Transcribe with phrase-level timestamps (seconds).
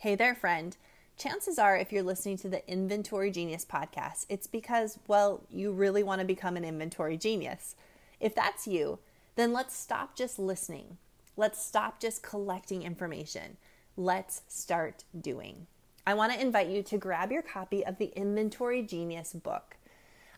[0.00, 0.78] Hey there, friend.
[1.18, 6.02] Chances are, if you're listening to the Inventory Genius podcast, it's because, well, you really
[6.02, 7.76] want to become an inventory genius.
[8.18, 9.00] If that's you,
[9.36, 10.96] then let's stop just listening.
[11.36, 13.58] Let's stop just collecting information.
[13.94, 15.66] Let's start doing.
[16.06, 19.76] I want to invite you to grab your copy of the Inventory Genius book.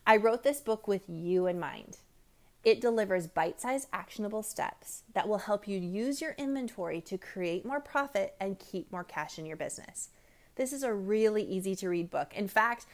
[0.05, 1.99] I wrote this book with you in mind.
[2.63, 7.65] It delivers bite sized actionable steps that will help you use your inventory to create
[7.65, 10.09] more profit and keep more cash in your business.
[10.55, 12.33] This is a really easy to read book.
[12.35, 12.85] In fact,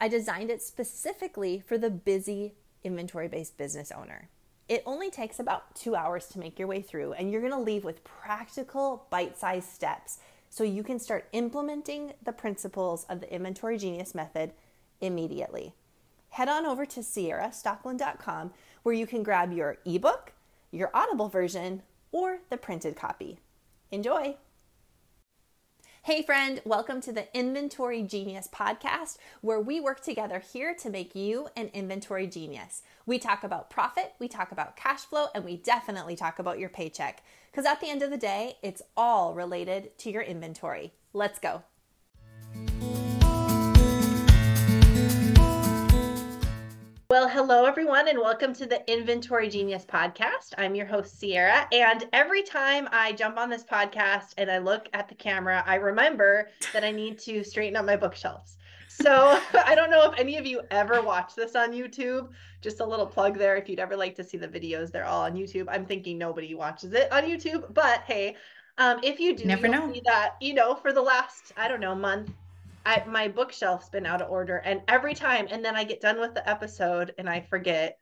[0.00, 4.28] I designed it specifically for the busy inventory based business owner.
[4.68, 7.84] It only takes about two hours to make your way through, and you're gonna leave
[7.84, 10.18] with practical bite sized steps
[10.50, 14.52] so you can start implementing the principles of the Inventory Genius method
[15.00, 15.74] immediately.
[16.30, 18.52] Head on over to ciarastockeland.com
[18.88, 20.32] where you can grab your ebook,
[20.70, 23.38] your Audible version, or the printed copy.
[23.90, 24.34] Enjoy!
[26.04, 31.14] Hey, friend, welcome to the Inventory Genius podcast, where we work together here to make
[31.14, 32.80] you an inventory genius.
[33.04, 36.70] We talk about profit, we talk about cash flow, and we definitely talk about your
[36.70, 37.22] paycheck.
[37.50, 40.94] Because at the end of the day, it's all related to your inventory.
[41.12, 41.62] Let's go.
[47.10, 50.52] Well, hello everyone, and welcome to the Inventory Genius podcast.
[50.58, 51.66] I'm your host, Ciara.
[51.72, 55.76] And every time I jump on this podcast and I look at the camera, I
[55.76, 58.58] remember that I need to straighten up my bookshelves.
[58.88, 62.28] So I don't know if any of you ever watch this on YouTube.
[62.60, 63.56] Just a little plug there.
[63.56, 65.64] If you'd ever like to see the videos, they're all on YouTube.
[65.70, 68.36] I'm thinking nobody watches it on YouTube, but hey,
[68.76, 71.94] um, if you do, never know that you know for the last I don't know
[71.94, 72.32] month
[72.86, 76.20] I, my bookshelf's been out of order and every time and then I get done
[76.20, 77.98] with the episode and I forget.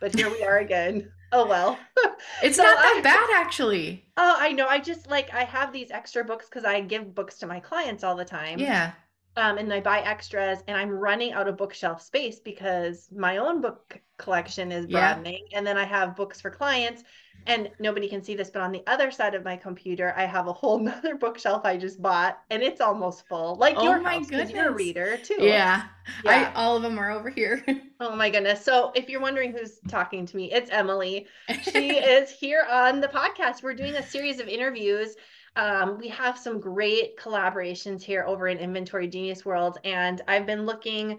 [0.00, 1.10] But here we are again.
[1.30, 1.78] Oh well.
[2.42, 4.06] It's so not that I, bad actually.
[4.16, 4.66] Oh, I know.
[4.66, 8.02] I just like I have these extra books cuz I give books to my clients
[8.02, 8.58] all the time.
[8.58, 8.92] Yeah.
[9.36, 13.60] Um and I buy extras and I'm running out of bookshelf space because my own
[13.60, 15.58] book collection is broadening yeah.
[15.58, 17.04] and then I have books for clients
[17.48, 20.46] and nobody can see this, but on the other side of my computer, I have
[20.46, 23.56] a whole nother bookshelf I just bought, and it's almost full.
[23.56, 25.38] Like oh your my house, goodness, you're a reader too.
[25.40, 25.84] Yeah,
[26.24, 26.30] yeah.
[26.30, 27.64] I, all of them are over here.
[28.00, 28.62] oh my goodness!
[28.64, 31.26] So if you're wondering who's talking to me, it's Emily.
[31.62, 33.62] She is here on the podcast.
[33.62, 35.16] We're doing a series of interviews.
[35.56, 40.66] Um, we have some great collaborations here over in Inventory Genius World, and I've been
[40.66, 41.18] looking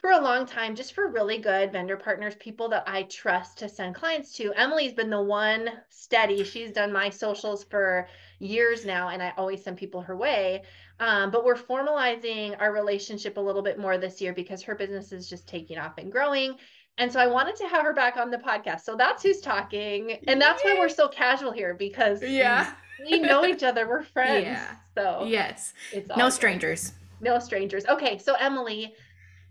[0.00, 3.68] for a long time just for really good vendor partners, people that I trust to
[3.68, 4.52] send clients to.
[4.54, 6.42] Emily's been the one steady.
[6.42, 8.08] She's done my socials for
[8.38, 10.62] years now, and I always send people her way.
[11.00, 15.12] Um, but we're formalizing our relationship a little bit more this year because her business
[15.12, 16.56] is just taking off and growing.
[16.98, 18.82] And so I wanted to have her back on the podcast.
[18.82, 20.18] So that's who's talking.
[20.26, 22.74] And that's why we're so casual here because yeah.
[23.08, 23.88] we know each other.
[23.88, 24.44] We're friends.
[24.44, 24.76] Yeah.
[24.94, 25.72] So yes.
[25.92, 26.92] It's no strangers.
[27.22, 27.86] No strangers.
[27.86, 28.18] Okay.
[28.18, 28.94] So Emily,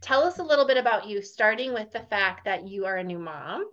[0.02, 3.04] tell us a little bit about you, starting with the fact that you are a
[3.04, 3.66] new mom.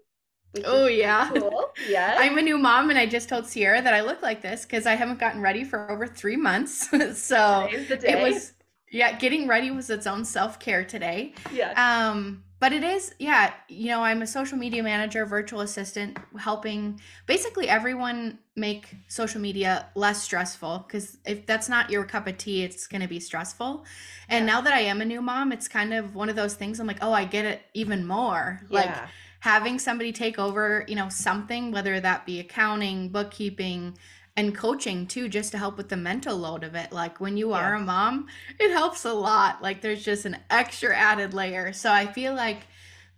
[0.64, 1.30] Oh yeah.
[1.32, 1.70] Cool.
[1.88, 2.16] Yeah.
[2.18, 4.86] I'm a new mom and I just told Ciara that I look like this because
[4.86, 6.88] I haven't gotten ready for over three months.
[7.22, 8.54] so it was
[8.90, 11.34] yeah, getting ready was its own self-care today.
[11.52, 11.72] Yeah.
[11.76, 17.00] Um but it is yeah you know i'm a social media manager virtual assistant helping
[17.26, 22.62] basically everyone make social media less stressful because if that's not your cup of tea
[22.62, 23.84] it's going to be stressful
[24.28, 24.52] and yeah.
[24.54, 26.86] now that i am a new mom it's kind of one of those things i'm
[26.86, 28.80] like oh i get it even more yeah.
[28.80, 28.94] like
[29.40, 33.96] having somebody take over you know something whether that be accounting bookkeeping
[34.36, 36.92] and coaching too just to help with the mental load of it.
[36.92, 38.26] Like when you are a mom
[38.58, 39.62] it helps a lot.
[39.62, 41.72] Like there's just an extra added layer.
[41.72, 42.66] So i feel like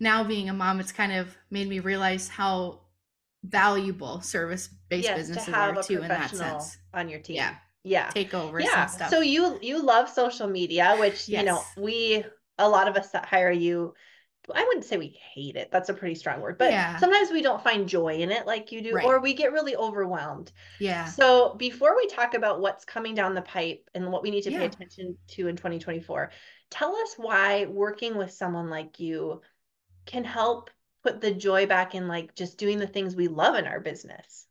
[0.00, 2.80] now being a mom it's kind of made me realize how
[3.44, 6.78] valuable service based yes, businesses to are too in that sense.
[6.94, 7.36] on your team.
[7.36, 7.54] Yeah.
[7.84, 8.10] Yeah.
[8.10, 11.40] Take over yeah so you you love social media which yes.
[11.40, 12.24] you know we
[12.58, 13.94] a lot of us that hire you
[14.54, 15.70] I wouldn't say we hate it.
[15.70, 16.96] That's a pretty strong word, but yeah.
[16.98, 19.04] sometimes we don't find joy in it like you do, right.
[19.04, 20.52] or we get really overwhelmed.
[20.78, 21.04] Yeah.
[21.06, 24.50] So before we talk about what's coming down the pipe and what we need to
[24.50, 24.58] yeah.
[24.60, 26.30] pay attention to in 2024,
[26.70, 29.40] tell us why working with someone like you
[30.06, 30.70] can help
[31.02, 34.46] put the joy back in like just doing the things we love in our business.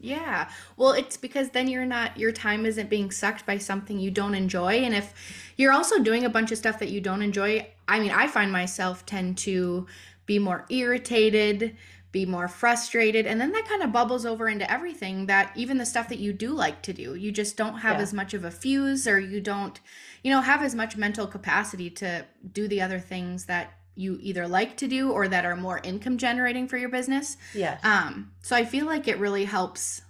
[0.00, 0.48] Yeah.
[0.76, 4.34] Well, it's because then you're not, your time isn't being sucked by something you don't
[4.34, 4.78] enjoy.
[4.78, 5.12] And if
[5.58, 8.52] you're also doing a bunch of stuff that you don't enjoy, I mean, I find
[8.52, 9.86] myself tend to
[10.24, 11.76] be more irritated,
[12.12, 13.26] be more frustrated.
[13.26, 16.32] And then that kind of bubbles over into everything that even the stuff that you
[16.32, 18.02] do like to do, you just don't have yeah.
[18.02, 19.80] as much of a fuse or you don't,
[20.22, 24.46] you know, have as much mental capacity to do the other things that you either
[24.46, 27.36] like to do or that are more income generating for your business.
[27.54, 27.78] Yeah.
[27.82, 30.00] Um, so I feel like it really helps,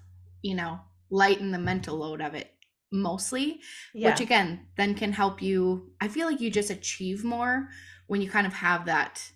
[0.42, 2.52] you know, lighten the mental load of it.
[2.90, 3.60] Mostly,
[3.94, 4.10] yeah.
[4.10, 5.92] which again then can help you.
[6.00, 7.68] I feel like you just achieve more
[8.06, 9.30] when you kind of have that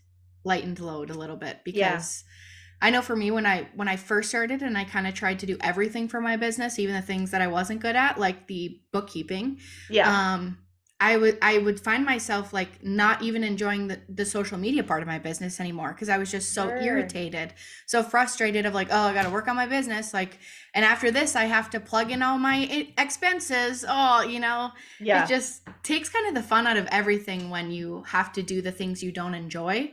[0.45, 2.87] lightened load a little bit because yeah.
[2.87, 5.39] I know for me when I when I first started and I kind of tried
[5.41, 8.47] to do everything for my business, even the things that I wasn't good at, like
[8.47, 9.59] the bookkeeping.
[9.89, 10.35] Yeah.
[10.35, 10.59] Um
[11.05, 15.03] I would I would find myself like not even enjoying the, the social media part
[15.03, 16.79] of my business anymore because I was just so sure.
[16.79, 17.53] irritated,
[17.85, 20.39] so frustrated of like, oh, I got to work on my business, like,
[20.75, 23.85] and after this, I have to plug in all my expenses.
[23.87, 27.71] Oh, you know, yeah, it just takes kind of the fun out of everything when
[27.71, 29.93] you have to do the things you don't enjoy.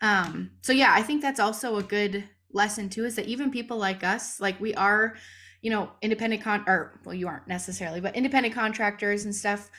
[0.00, 3.76] Um, so yeah, I think that's also a good lesson too, is that even people
[3.76, 5.16] like us, like we are,
[5.60, 9.70] you know, independent con or well, you aren't necessarily, but independent contractors and stuff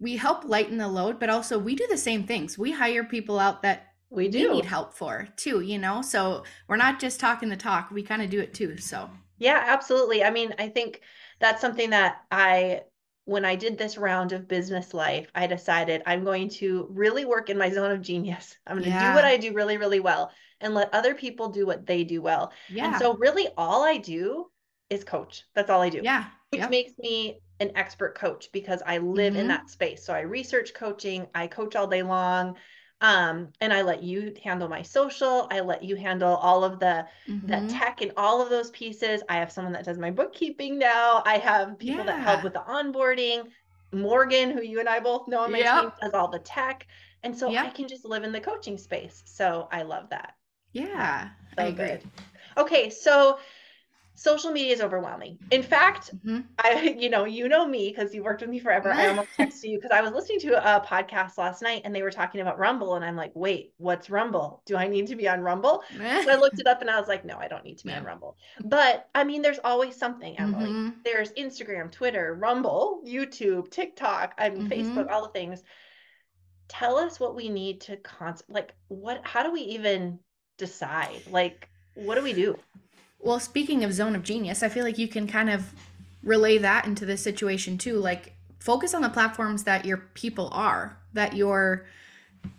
[0.00, 2.56] we help lighten the load, but also we do the same things.
[2.56, 6.02] We hire people out that we do we need help for too, you know?
[6.02, 8.76] So we're not just talking the talk, we kind of do it too.
[8.78, 10.24] So, yeah, absolutely.
[10.24, 11.00] I mean, I think
[11.40, 12.82] that's something that I,
[13.24, 17.50] when I did this round of business life, I decided I'm going to really work
[17.50, 18.56] in my zone of genius.
[18.66, 19.10] I'm going to yeah.
[19.10, 20.30] do what I do really, really well
[20.60, 22.52] and let other people do what they do well.
[22.68, 22.86] Yeah.
[22.86, 24.46] And so, really, all I do
[24.88, 25.44] is coach.
[25.54, 26.00] That's all I do.
[26.02, 26.24] Yeah.
[26.50, 26.70] Which yep.
[26.70, 29.42] makes me an expert coach because I live mm-hmm.
[29.42, 30.04] in that space.
[30.04, 32.56] So I research coaching, I coach all day long.
[33.00, 35.46] Um, and I let you handle my social.
[35.52, 37.46] I let you handle all of the mm-hmm.
[37.46, 39.22] the tech and all of those pieces.
[39.28, 41.22] I have someone that does my bookkeeping now.
[41.24, 42.06] I have people yeah.
[42.06, 43.44] that help with the onboarding.
[43.92, 45.80] Morgan, who you and I both know on my yep.
[45.80, 46.86] team, does all the tech.
[47.22, 47.66] And so yep.
[47.66, 49.22] I can just live in the coaching space.
[49.26, 50.34] So I love that.
[50.72, 51.28] Yeah.
[51.56, 51.86] So I agree.
[51.86, 52.02] Good.
[52.56, 53.38] Okay, so
[54.18, 55.38] social media is overwhelming.
[55.52, 56.40] In fact, mm-hmm.
[56.58, 58.92] I, you know, you know me because you worked with me forever.
[58.92, 62.02] I almost texted you because I was listening to a podcast last night and they
[62.02, 62.96] were talking about Rumble.
[62.96, 64.60] And I'm like, wait, what's Rumble?
[64.66, 65.84] Do I need to be on Rumble?
[65.96, 67.90] so I looked it up and I was like, no, I don't need to be
[67.90, 67.98] yeah.
[67.98, 68.36] on Rumble.
[68.64, 70.70] But I mean, there's always something, Emily.
[70.70, 70.88] Mm-hmm.
[71.04, 74.98] There's Instagram, Twitter, Rumble, YouTube, TikTok, I mean, mm-hmm.
[74.98, 75.62] Facebook, all the things.
[76.66, 80.18] Tell us what we need to const like what how do we even
[80.58, 81.22] decide?
[81.30, 82.58] Like, what do we do?
[83.18, 85.72] Well, speaking of zone of genius, I feel like you can kind of
[86.22, 87.98] relay that into this situation too.
[87.98, 91.86] Like focus on the platforms that your people are, that your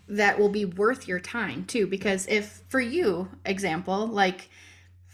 [0.08, 1.86] that will be worth your time too.
[1.86, 4.50] Because if for you example like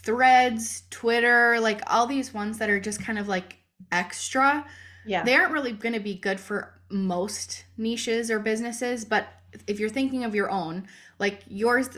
[0.03, 3.57] threads twitter like all these ones that are just kind of like
[3.91, 4.65] extra
[5.05, 5.25] yeah.
[5.25, 9.05] they aren't really going to be good for most niches or businesses.
[9.05, 9.29] But
[9.67, 10.87] if you're thinking of your own
[11.19, 11.89] like yours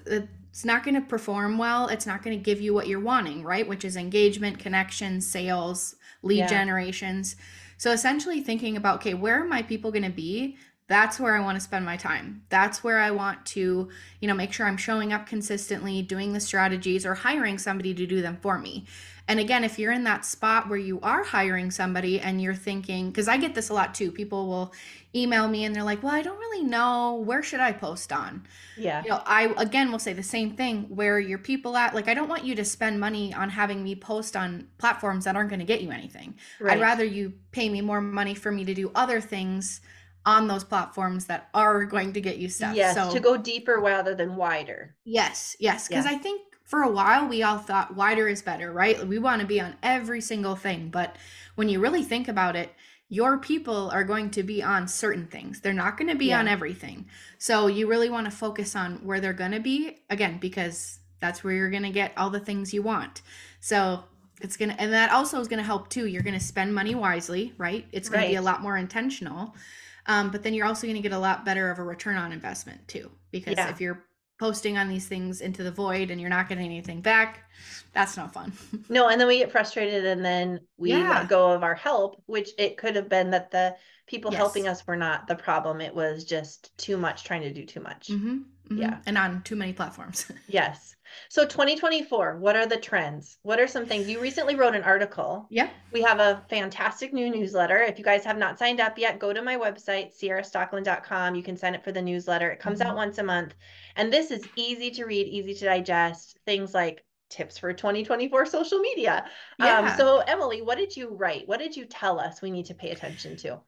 [0.59, 1.87] it's not going to perform well.
[1.87, 3.69] It's not going to give you what you're wanting, right?
[3.69, 6.47] Which is engagement, connections, sales, lead yeah.
[6.49, 7.37] generations.
[7.77, 10.57] So essentially thinking about, okay, where are my people going to be?
[10.89, 12.43] That's where I want to spend my time.
[12.49, 13.89] That's where I want to,
[14.21, 18.05] you know, make sure I'm showing up consistently, doing the strategies or hiring somebody to
[18.05, 18.85] do them for me.
[19.29, 23.11] And again, if you're in that spot where you are hiring somebody and you're thinking,
[23.11, 24.73] because I get this a lot too, people will
[25.15, 28.47] email me and they're like, well, I don't really know where should I post on.
[28.77, 29.03] Yeah.
[29.03, 31.95] You know, I again will say the same thing where your people at.
[31.95, 35.37] Like, I don't want you to spend money on having me post on platforms that
[35.37, 36.35] aren't going to get you anything.
[36.59, 36.79] Right.
[36.79, 39.83] I'd rather you pay me more money for me to do other things
[40.25, 42.75] on those platforms that are going to get you stuff.
[42.75, 44.95] Yes, so, to go deeper rather than wider.
[45.05, 45.89] Yes, yes.
[45.89, 46.13] Because yeah.
[46.13, 49.05] I think for a while we all thought wider is better, right?
[49.09, 50.91] We want to be on every single thing.
[50.91, 51.17] But
[51.55, 52.71] when you really think about it,
[53.09, 55.63] your people are going to be on certain things.
[55.63, 56.41] They're not going to be yeah.
[56.41, 57.07] on everything.
[57.39, 61.43] So you really want to focus on where they're going to be again because that's
[61.43, 63.23] where you're going to get all the things you want.
[63.61, 64.05] So
[64.43, 66.07] it's going to and that also is going to help too.
[66.07, 67.87] You're going to spend money wisely, right?
[67.93, 68.27] It's going right.
[68.27, 69.57] to be a lot more intentional.
[70.05, 72.31] Um, but then you're also going to get a lot better of a return on
[72.31, 73.71] investment too because yeah.
[73.71, 74.05] if you're
[74.39, 77.51] posting on these things into the void and you're not getting anything back
[77.93, 78.53] that's not fun
[78.89, 81.11] no and then we get frustrated and then we yeah.
[81.11, 83.75] let go of our help which it could have been that the
[84.07, 84.39] people yes.
[84.39, 87.81] helping us were not the problem it was just too much trying to do too
[87.81, 88.79] much mm-hmm, mm-hmm.
[88.79, 90.95] yeah and on too many platforms yes
[91.29, 93.39] so 2024, what are the trends?
[93.43, 94.09] What are some things?
[94.09, 95.47] You recently wrote an article.
[95.51, 95.71] Yeah.
[95.93, 97.79] We have a fantastic new newsletter.
[97.79, 101.35] If you guys have not signed up yet, go to my website, ciarastockeland.com.
[101.35, 102.51] You can sign up for the newsletter.
[102.51, 102.91] It comes mm-hmm.
[102.91, 103.55] out once a month.
[103.97, 106.39] And this is easy to read, easy to digest.
[106.47, 109.25] Things like tips for 2024 social media.
[109.59, 109.79] Um, yeah.
[109.81, 111.47] Um, so, Emily, what did you write?
[111.47, 113.61] What did you tell us we need to pay attention to?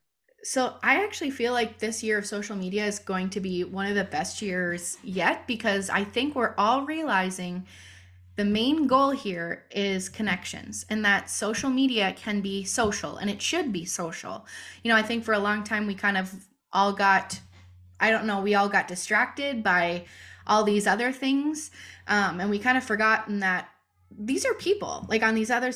[0.43, 3.87] So I actually feel like this year of social media is going to be one
[3.87, 7.67] of the best years yet because I think we're all realizing
[8.37, 13.43] the main goal here is connections and that social media can be social and it
[13.43, 14.47] should be social.
[14.83, 16.33] You know, I think for a long time we kind of
[16.73, 17.39] all got
[18.03, 20.07] I don't know, we all got distracted by
[20.47, 21.71] all these other things
[22.09, 23.69] um, and we kind of forgotten that
[24.19, 25.73] these are people like on these other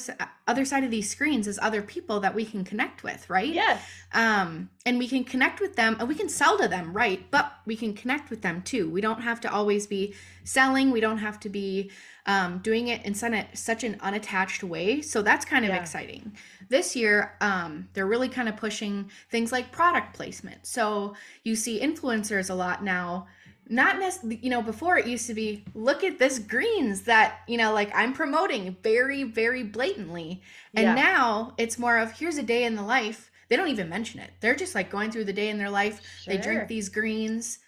[0.47, 3.53] other side of these screens is other people that we can connect with right?
[3.55, 3.83] Yes.
[4.12, 7.25] Um and we can connect with them and we can sell to them right?
[7.31, 8.91] But we can connect with them too.
[8.91, 10.91] We don't have to always be selling.
[10.91, 11.91] We don't have to be
[12.26, 15.03] um, doing it in such an unattached way.
[15.03, 15.81] So that's kind of yeah.
[15.81, 16.37] exciting.
[16.69, 20.67] This year um, they're really kind of pushing things like product placement.
[20.67, 21.14] So
[21.45, 23.26] you see influencers a lot now
[23.68, 27.56] not necessarily you know before it used to be look at this greens that you
[27.56, 30.42] know like i'm promoting very very blatantly.
[30.75, 30.94] And yeah.
[30.94, 33.30] now it's more of here's a day in the life.
[33.49, 34.30] They don't even mention it.
[34.40, 36.00] They're just like going through the day in their life.
[36.23, 36.35] Sure.
[36.35, 37.59] they drink these greens.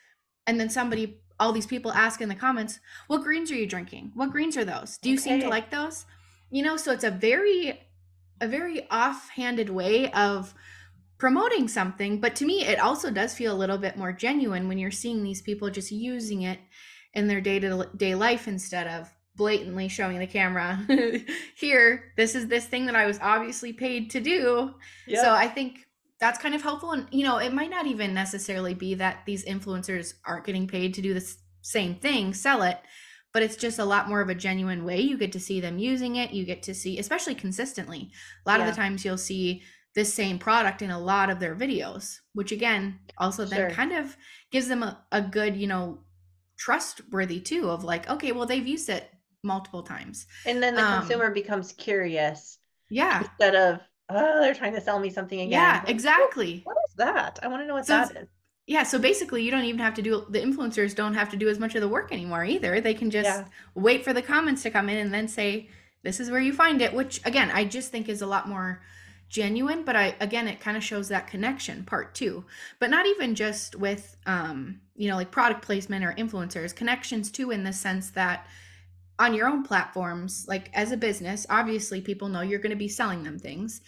[0.46, 4.12] And then somebody all these people ask in the comments what greens are you drinking?
[4.14, 4.98] What greens are those?
[4.98, 5.22] Do you okay.
[5.22, 6.06] seem to like those?
[6.50, 7.80] You know so it's a very
[8.40, 10.54] a very offhanded way of
[11.18, 14.78] promoting something but to me it also does feel a little bit more genuine when
[14.78, 16.58] you're seeing these people just using it
[17.14, 20.78] in their day-to-day life instead of blatantly showing the camera
[21.56, 24.74] here this is this thing that i was obviously paid to do
[25.06, 25.22] yep.
[25.22, 25.86] so i think
[26.20, 29.44] that's kind of helpful and you know it might not even necessarily be that these
[29.44, 32.78] influencers aren't getting paid to do the same thing sell it
[33.32, 35.78] but it's just a lot more of a genuine way you get to see them
[35.78, 38.10] using it you get to see especially consistently
[38.46, 38.66] a lot yeah.
[38.66, 39.62] of the times you'll see
[39.96, 44.16] this same product in a lot of their videos, which again also then kind of
[44.52, 45.98] gives them a, a good, you know,
[46.58, 49.10] trustworthy too of like, okay, well, they've used it
[49.42, 50.26] multiple times.
[50.44, 52.58] And then the um, consumer becomes curious.
[52.90, 53.20] Yeah.
[53.20, 55.50] Instead of, oh, they're trying to sell me something again.
[55.50, 56.60] Yeah, exactly.
[56.64, 57.38] What is that?
[57.42, 58.28] I want to know what so that is.
[58.66, 61.48] Yeah, so basically, you don't even have to do the influencers don't have to do
[61.48, 62.80] as much of the work anymore either.
[62.80, 63.44] They can just yeah.
[63.76, 65.68] wait for the comments to come in and then say,
[66.02, 68.82] "This is where you find it," which again, I just think is a lot more
[69.28, 72.44] genuine but i again it kind of shows that connection part too
[72.78, 77.50] but not even just with um you know like product placement or influencers connections too
[77.50, 78.46] in the sense that
[79.18, 82.88] on your own platforms like as a business obviously people know you're going to be
[82.88, 83.80] selling them things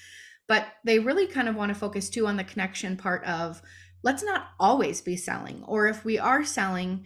[0.47, 3.63] but they really kind of want to focus too on the connection part of
[4.03, 7.05] let's not always be selling or if we are selling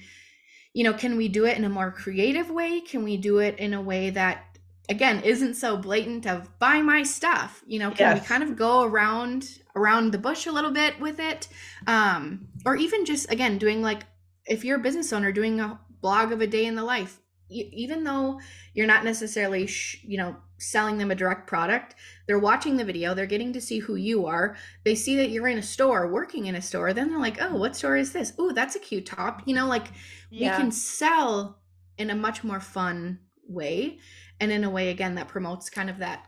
[0.74, 2.80] you know can we do it in a more creative way?
[2.80, 4.51] Can we do it in a way that
[4.88, 8.20] again isn't so blatant of buy my stuff you know can yes.
[8.20, 11.48] we kind of go around around the bush a little bit with it
[11.86, 14.02] um or even just again doing like
[14.46, 18.02] if you're a business owner doing a blog of a day in the life even
[18.02, 18.40] though
[18.74, 21.94] you're not necessarily sh- you know selling them a direct product
[22.26, 25.48] they're watching the video they're getting to see who you are they see that you're
[25.48, 28.32] in a store working in a store then they're like oh what store is this
[28.38, 29.88] oh that's a cute top you know like
[30.30, 30.56] yeah.
[30.56, 31.58] we can sell
[31.98, 33.98] in a much more fun way
[34.40, 36.26] and in a way again that promotes kind of that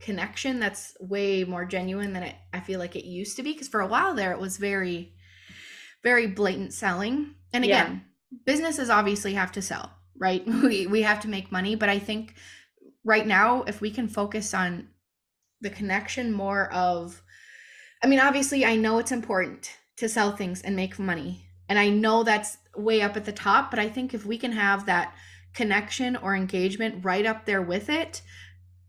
[0.00, 3.68] connection that's way more genuine than it I feel like it used to be because
[3.68, 5.14] for a while there it was very
[6.02, 7.34] very blatant selling.
[7.52, 8.38] And again, yeah.
[8.44, 10.46] businesses obviously have to sell, right?
[10.62, 12.34] We we have to make money, but I think
[13.04, 14.88] right now if we can focus on
[15.60, 17.22] the connection more of
[18.02, 21.44] I mean obviously I know it's important to sell things and make money.
[21.68, 24.52] And I know that's way up at the top, but I think if we can
[24.52, 25.14] have that
[25.54, 28.22] connection or engagement right up there with it,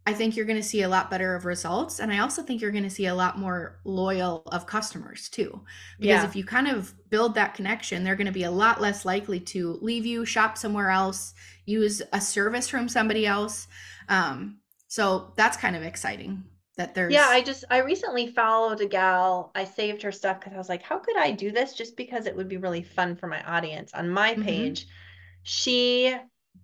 [0.05, 1.99] I think you're going to see a lot better of results.
[1.99, 5.61] And I also think you're going to see a lot more loyal of customers too.
[5.99, 6.25] Because yeah.
[6.25, 9.39] if you kind of build that connection, they're going to be a lot less likely
[9.41, 11.35] to leave you, shop somewhere else,
[11.65, 13.67] use a service from somebody else.
[14.07, 16.43] Um, so that's kind of exciting
[16.77, 17.13] that there's.
[17.13, 19.51] Yeah, I just, I recently followed a gal.
[19.53, 21.75] I saved her stuff because I was like, how could I do this?
[21.75, 23.93] Just because it would be really fun for my audience.
[23.93, 24.41] On my mm-hmm.
[24.41, 24.87] page,
[25.43, 26.15] she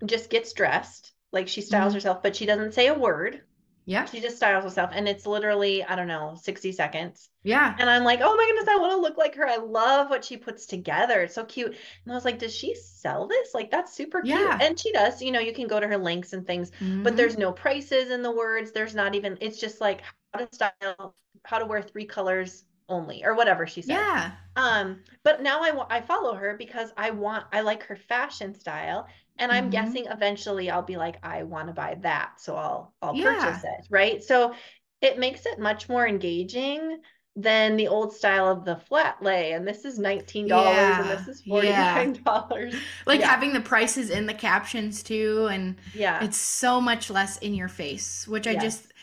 [0.05, 1.95] just gets dressed like she styles mm-hmm.
[1.95, 3.41] herself but she doesn't say a word
[3.85, 7.89] yeah she just styles herself and it's literally i don't know 60 seconds yeah and
[7.89, 10.37] i'm like oh my goodness i want to look like her i love what she
[10.37, 13.93] puts together it's so cute and i was like does she sell this like that's
[13.93, 14.57] super cute yeah.
[14.61, 17.03] and she does you know you can go to her links and things mm-hmm.
[17.03, 20.01] but there's no prices in the words there's not even it's just like
[20.33, 23.93] how to style how to wear three colors only or whatever she said.
[23.93, 24.31] Yeah.
[24.55, 28.53] Um, but now I want I follow her because I want I like her fashion
[28.53, 29.07] style
[29.38, 29.72] and I'm mm-hmm.
[29.72, 33.34] guessing eventually I'll be like I want to buy that, so I'll I'll yeah.
[33.34, 34.24] purchase it, right?
[34.24, 34.54] So
[35.01, 37.00] it makes it much more engaging
[37.38, 41.01] than the old style of the flat lay and this is $19 yeah.
[41.01, 42.80] and this is $49 yeah.
[43.06, 47.54] like having the prices in the captions too and yeah it's so much less in
[47.54, 48.63] your face which i yes.
[48.63, 48.94] just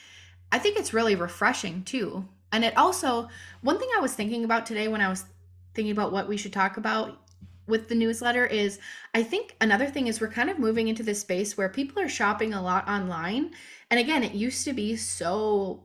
[0.51, 3.29] i think it's really refreshing too and it also,
[3.63, 5.25] one thing I was thinking about today when I was
[5.75, 7.19] thinking about what we should talk about
[7.73, 8.79] with the newsletter is
[9.15, 12.09] I think another thing is we're kind of moving into this space where people are
[12.09, 13.53] shopping a lot online.
[13.91, 15.85] And again, it used to be so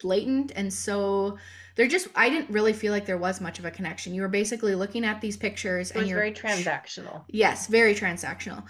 [0.00, 1.38] blatant and so
[1.76, 4.14] there just I didn't really feel like there was much of a connection.
[4.14, 7.24] You were basically looking at these pictures it and you're very transactional.
[7.28, 8.64] Yes, very transactional.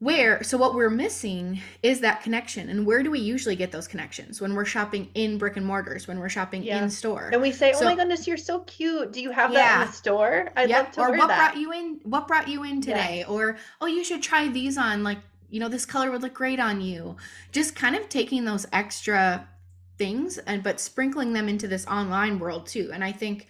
[0.00, 3.86] Where so what we're missing is that connection and where do we usually get those
[3.86, 6.82] connections when we're shopping in brick and mortars when we're shopping yeah.
[6.82, 9.82] in store and we say oh my goodness you're so cute do you have that
[9.82, 10.84] in the store i'd yep.
[10.84, 11.52] love to or what that.
[11.52, 13.28] brought you in what brought you in today yes.
[13.28, 15.18] or oh you should try these on like
[15.50, 17.14] you know this color would look great on you
[17.52, 19.46] just kind of taking those extra
[19.98, 23.46] things and but sprinkling them into this online world too and i think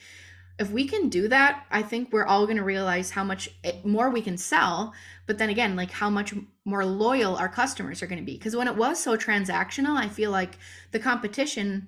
[0.60, 3.72] if we can do that, I think we're all going to realize how much eh,
[3.82, 4.92] more we can sell.
[5.30, 6.34] But then again, like how much
[6.64, 8.36] more loyal our customers are going to be.
[8.36, 10.58] Because when it was so transactional, I feel like
[10.90, 11.86] the competition,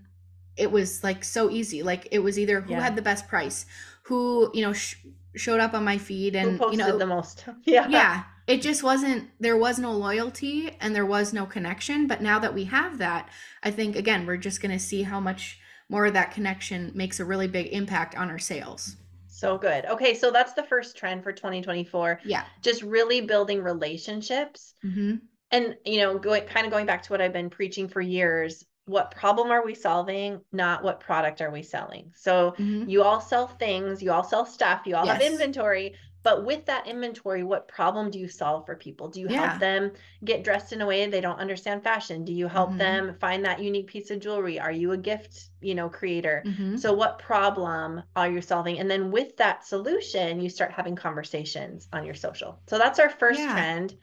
[0.56, 1.82] it was like so easy.
[1.82, 2.80] Like it was either who yeah.
[2.80, 3.66] had the best price,
[4.04, 4.94] who, you know, sh-
[5.34, 7.44] showed up on my feed and, you know, the most.
[7.64, 7.88] yeah.
[7.88, 8.22] Yeah.
[8.46, 12.06] It just wasn't, there was no loyalty and there was no connection.
[12.06, 13.28] But now that we have that,
[13.61, 15.58] I think, again, we're just going to see how much
[15.88, 18.99] more of that connection makes a really big impact on our sales.
[19.42, 19.87] So good.
[19.87, 22.20] Okay, so that's the first trend for 2024.
[22.25, 22.44] Yeah.
[22.62, 24.75] Just really building relationships.
[24.84, 25.16] Mm-hmm.
[25.50, 28.64] And, you know, going kind of going back to what I've been preaching for years,
[28.84, 32.12] what problem are we solving, not what product are we selling.
[32.14, 32.88] So mm-hmm.
[32.88, 35.20] you all sell things, you all sell stuff, you all yes.
[35.20, 39.08] have inventory, but with that inventory, what problem do you solve for people?
[39.08, 39.48] Do you yeah.
[39.48, 39.92] help them
[40.24, 42.24] get dressed in a way they don't understand fashion?
[42.24, 42.78] Do you help mm-hmm.
[42.78, 44.60] them find that unique piece of jewelry?
[44.60, 46.42] Are you a gift, you know, creator?
[46.46, 46.76] Mm-hmm.
[46.76, 48.78] So what problem are you solving?
[48.78, 52.60] And then with that solution, you start having conversations on your social.
[52.68, 53.52] So that's our first yeah.
[53.52, 53.96] trend.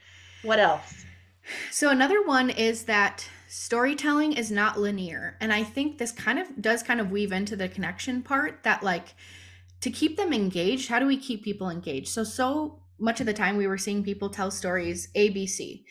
[0.43, 1.05] What else?
[1.71, 5.35] So another one is that storytelling is not linear.
[5.39, 8.83] And I think this kind of does kind of weave into the connection part that
[8.83, 9.15] like
[9.81, 12.09] to keep them engaged, how do we keep people engaged?
[12.09, 15.83] So, so much of the time we were seeing people tell stories ABC.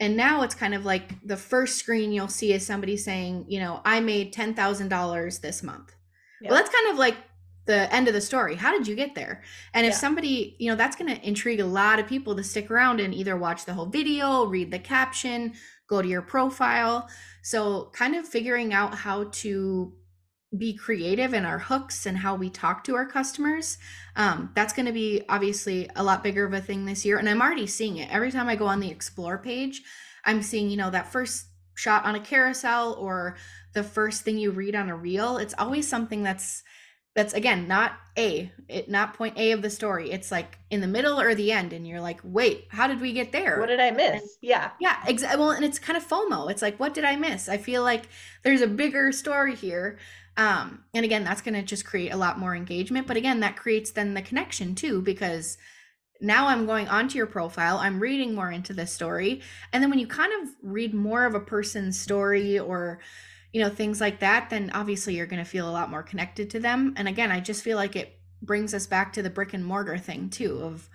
[0.00, 3.60] And now it's kind of like the first screen you'll see is somebody saying, you
[3.60, 5.94] know, I made $10,000 this month.
[6.40, 6.50] Yeah.
[6.50, 7.16] Well, that's kind of like
[7.66, 8.54] the end of the story.
[8.54, 9.42] How did you get there?
[9.74, 9.98] And if yeah.
[9.98, 13.14] somebody, you know, that's going to intrigue a lot of people to stick around and
[13.14, 15.52] either watch the whole video, read the caption,
[15.88, 17.08] go to your profile.
[17.42, 19.92] So, kind of figuring out how to
[20.56, 23.76] be creative in our hooks and how we talk to our customers.
[24.16, 27.18] Um, that's going to be obviously a lot bigger of a thing this year.
[27.18, 28.10] And I'm already seeing it.
[28.10, 29.82] Every time I go on the explore page,
[30.24, 33.36] I'm seeing, you know, that first shot on a carousel or
[33.74, 35.36] the first thing you read on a reel.
[35.36, 36.62] It's always something that's
[37.18, 40.86] that's again not a it not point a of the story it's like in the
[40.86, 43.80] middle or the end and you're like wait how did we get there what did
[43.80, 46.94] i miss and, yeah yeah exactly well and it's kind of fomo it's like what
[46.94, 48.04] did i miss i feel like
[48.44, 49.98] there's a bigger story here
[50.38, 53.08] um, and again, that's going to just create a lot more engagement.
[53.08, 55.58] But again, that creates then the connection too, because
[56.20, 59.42] now I'm going onto your profile, I'm reading more into the story.
[59.72, 63.00] And then when you kind of read more of a person's story or,
[63.52, 66.50] you know, things like that, then obviously you're going to feel a lot more connected
[66.50, 66.94] to them.
[66.96, 69.98] And again, I just feel like it brings us back to the brick and mortar
[69.98, 70.88] thing too of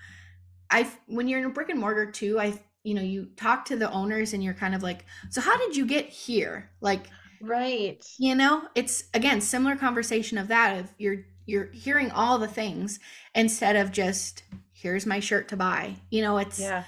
[0.70, 3.76] I when you're in a brick and mortar too, I you know, you talk to
[3.76, 7.08] the owners and you're kind of like, "So how did you get here?" Like
[7.44, 8.02] Right.
[8.18, 13.00] You know, it's again similar conversation of that of you're you're hearing all the things
[13.36, 15.96] instead of just here's my shirt to buy.
[16.10, 16.84] You know, it's Yeah.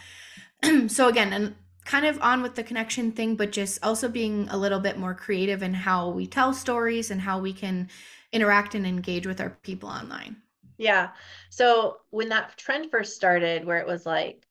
[0.88, 4.58] so again, and kind of on with the connection thing, but just also being a
[4.58, 7.90] little bit more creative in how we tell stories and how we can
[8.32, 10.38] interact and engage with our people online.
[10.78, 11.10] Yeah.
[11.50, 14.48] So when that trend first started, where it was like,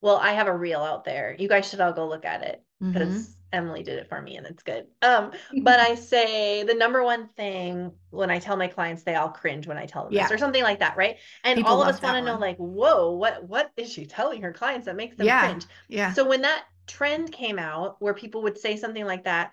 [0.00, 1.36] well, I have a reel out there.
[1.38, 3.32] You guys should all go look at it because mm-hmm.
[3.54, 4.86] Emily did it for me and it's good.
[5.02, 9.30] Um, but I say the number one thing when I tell my clients, they all
[9.30, 10.24] cringe when I tell them yeah.
[10.24, 11.16] this or something like that, right?
[11.42, 14.42] And People all of us want to know, like, whoa, what what is she telling
[14.42, 15.46] her clients that makes them yeah.
[15.46, 15.66] cringe?
[15.88, 16.12] Yeah.
[16.12, 19.52] So when that trend came out where people would say something like that,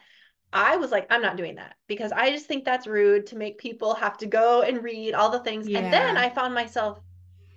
[0.53, 3.57] I was like, I'm not doing that because I just think that's rude to make
[3.57, 5.67] people have to go and read all the things.
[5.67, 5.79] Yeah.
[5.79, 6.99] And then I found myself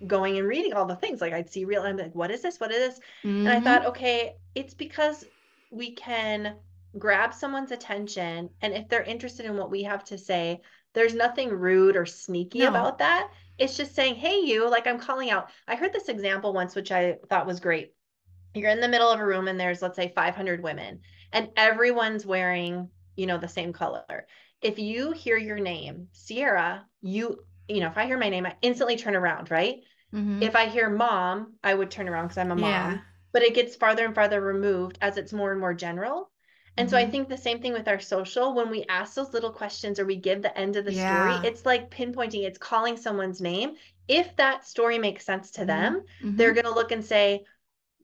[0.07, 1.21] going and reading all the things.
[1.21, 2.59] Like I'd see real, I'm like, what is this?
[2.59, 2.99] What is this?
[3.23, 3.47] Mm-hmm.
[3.47, 3.89] And I thought, mm-hmm.
[3.91, 5.25] okay, it's because
[5.71, 6.55] we can
[6.97, 10.61] grab someone's attention and if they're interested in what we have to say
[10.93, 12.69] there's nothing rude or sneaky no.
[12.69, 13.29] about that.
[13.57, 15.49] It's just saying hey you like i'm calling out.
[15.67, 17.93] I heard this example once which i thought was great.
[18.53, 21.01] You're in the middle of a room and there's let's say 500 women
[21.33, 24.25] and everyone's wearing you know the same color.
[24.61, 28.55] If you hear your name ciara you you know if i hear my name i
[28.61, 29.81] instantly turn around right?
[30.13, 30.43] Mm-hmm.
[30.43, 32.69] if i hear mom i would turn around because i'm a mom.
[32.69, 32.97] Yeah
[33.35, 36.31] but it gets farther and farther removed as it's more and more general.
[36.77, 36.93] And mm-hmm.
[36.93, 37.11] so I mm-hmm.
[37.11, 40.15] think the same thing with our social, when we ask those little questions or we
[40.15, 41.41] give the end of the yeah.
[41.41, 43.73] story, it's like pinpointing, it's calling someone's name.
[44.07, 45.67] If that story makes sense to mm-hmm.
[45.67, 46.37] them, mm-hmm.
[46.37, 47.43] they're going to look and say,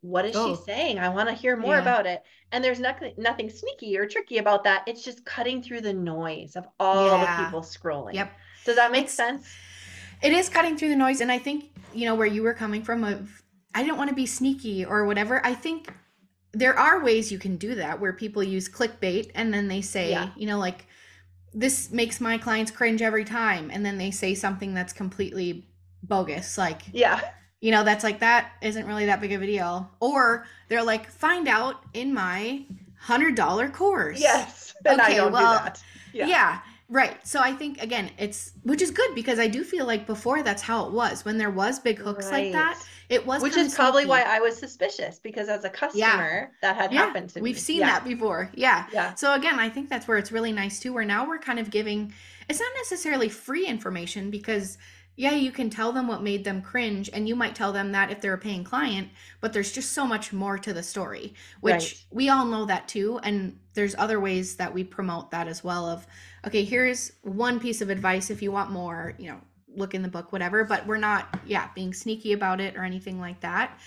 [0.02, 0.54] what is oh.
[0.54, 1.00] she saying?
[1.00, 1.82] I want to hear more yeah.
[1.82, 2.24] about it.
[2.52, 4.84] And there's nothing nothing sneaky or tricky about that.
[4.86, 7.38] It's just cutting through the noise of all yeah.
[7.38, 8.16] the people scrolling.
[8.16, 8.34] Yep.
[8.66, 9.48] Does that make it's, sense?
[10.22, 11.22] It is cutting through the noise.
[11.22, 13.41] And I think, you know, where you were coming from of
[13.74, 15.46] I didn't want to be sneaky or whatever.
[15.46, 15.94] I think
[16.54, 20.12] there are ways you can do that where people use clickbait and then they say,
[20.12, 20.30] yeah.
[20.36, 20.86] you know, like
[21.54, 25.68] this makes my clients cringe every time and then they say something that's completely
[26.04, 27.22] bogus like yeah
[27.60, 31.10] you know that's like that isn't really that big of a deal or they're like
[31.10, 32.64] find out in my
[32.98, 36.26] hundred dollar course yes and okay, i don't well, do that yeah.
[36.26, 36.60] yeah
[36.92, 40.44] right so i think again it's which is good because i do feel like before
[40.44, 42.44] that's how it was when there was big hooks right.
[42.46, 42.78] like that
[43.08, 46.48] it was which is probably why i was suspicious because as a customer yeah.
[46.62, 47.06] that had yeah.
[47.06, 47.44] happened to me.
[47.44, 47.60] we've me.
[47.60, 47.88] seen yeah.
[47.88, 51.06] that before yeah yeah so again i think that's where it's really nice too where
[51.06, 52.14] now we're kind of giving
[52.50, 54.78] it's not necessarily free information because
[55.16, 58.12] yeah, you can tell them what made them cringe, and you might tell them that
[58.12, 61.74] if they're a paying client, but there's just so much more to the story, which
[61.74, 62.06] right.
[62.12, 63.20] we all know that too.
[63.24, 66.08] And there's other ways that we promote that as well of,
[66.48, 68.30] okay, here's one piece of advice.
[68.30, 69.42] If you want more, you know,
[69.76, 73.20] look in the book, whatever, but we're not, yeah, being sneaky about it or anything
[73.20, 73.80] like that.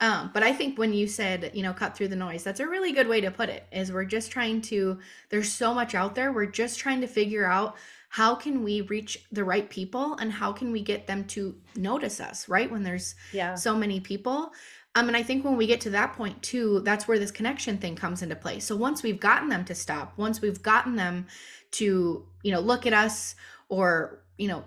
[0.00, 2.68] Um, but I think when you said, you know, cut through the noise, that's a
[2.68, 3.66] really good way to put it.
[3.72, 4.98] Is we're just trying to,
[5.30, 6.32] there's so much out there.
[6.32, 7.76] We're just trying to figure out
[8.12, 12.20] how can we reach the right people and how can we get them to notice
[12.20, 13.54] us right when there's yeah.
[13.54, 14.52] so many people
[14.94, 17.78] um, and I think when we get to that point too, that's where this connection
[17.78, 18.60] thing comes into play.
[18.60, 21.26] So once we've gotten them to stop, once we've gotten them
[21.72, 23.34] to, you know, look at us
[23.70, 24.64] or, you know,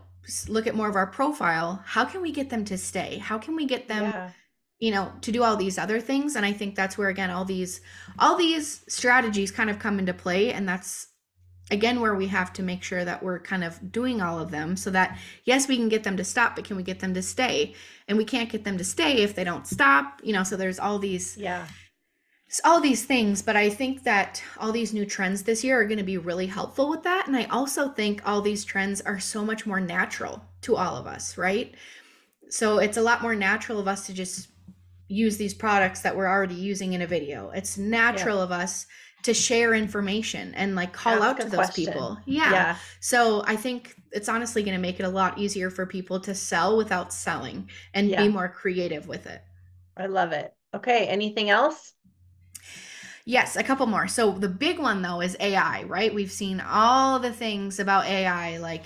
[0.47, 3.19] look at more of our profile, how can we get them to stay?
[3.19, 4.29] How can we get them, yeah.
[4.79, 6.35] you know, to do all these other things?
[6.35, 7.81] And I think that's where again all these
[8.17, 10.51] all these strategies kind of come into play.
[10.51, 11.09] And that's
[11.71, 14.75] again where we have to make sure that we're kind of doing all of them
[14.77, 17.21] so that yes we can get them to stop but can we get them to
[17.21, 17.73] stay?
[18.07, 20.79] And we can't get them to stay if they don't stop you know so there's
[20.79, 21.67] all these yeah.
[22.63, 25.97] all these things but i think that all these new trends this year are going
[25.97, 27.27] to be really helpful with that.
[27.27, 31.07] And i also think all these trends are so much more natural to all of
[31.07, 31.73] us right?
[32.49, 34.49] So it's a lot more natural of us to just
[35.07, 37.51] use these products that we're already using in a video.
[37.51, 38.43] It's natural yeah.
[38.43, 38.87] of us
[39.25, 41.85] to share information and like call Ask out to those question.
[41.85, 42.19] people.
[42.25, 42.51] Yeah.
[42.51, 42.75] yeah.
[42.99, 46.35] So I think it's honestly going to make it a lot easier for people to
[46.35, 48.21] sell without selling and yeah.
[48.21, 49.41] be more creative with it.
[49.97, 50.53] I love it.
[50.75, 51.07] Okay.
[51.07, 51.93] Anything else?
[53.25, 54.07] Yes, a couple more.
[54.07, 56.13] So the big one though is AI, right?
[56.13, 58.83] We've seen all the things about AI like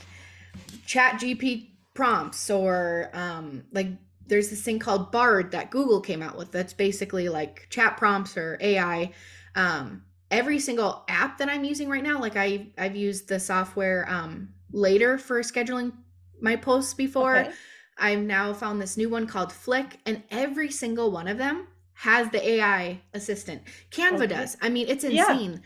[0.85, 3.87] chat GP prompts or um like
[4.27, 8.37] there's this thing called Bard that Google came out with that's basically like chat prompts
[8.37, 9.11] or AI
[9.55, 14.09] um every single app that I'm using right now, like I I've used the software
[14.09, 15.93] um later for scheduling
[16.41, 17.37] my posts before.
[17.37, 17.51] Okay.
[17.97, 22.29] I've now found this new one called Flick, and every single one of them has
[22.29, 23.61] the AI assistant.
[23.91, 24.27] Canva okay.
[24.27, 24.55] does.
[24.61, 25.53] I mean, it's insane.
[25.53, 25.59] Yeah.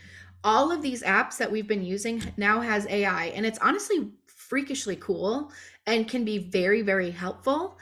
[0.43, 4.95] All of these apps that we've been using now has AI, and it's honestly freakishly
[4.95, 5.51] cool
[5.85, 7.77] and can be very, very helpful.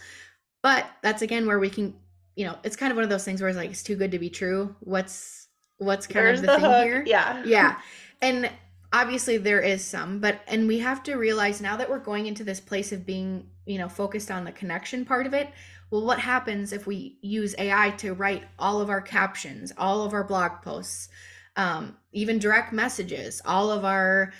[0.61, 1.95] But that's again where we can,
[2.35, 4.11] you know, it's kind of one of those things where it's like it's too good
[4.11, 4.75] to be true.
[4.81, 5.40] What's
[5.81, 6.83] what's kind Where's of the, the thing hook?
[6.83, 7.03] here.
[7.05, 7.43] Yeah.
[7.45, 7.77] Yeah.
[8.23, 8.51] And
[8.93, 12.43] obviously there is some, but and we have to realize now that we're going into
[12.43, 15.49] this place of being, you know, focused on the connection part of it.
[15.89, 20.13] Well, what happens if we use AI to write all of our captions, all of
[20.13, 21.09] our blog posts,
[21.55, 24.33] um, even direct messages, all of our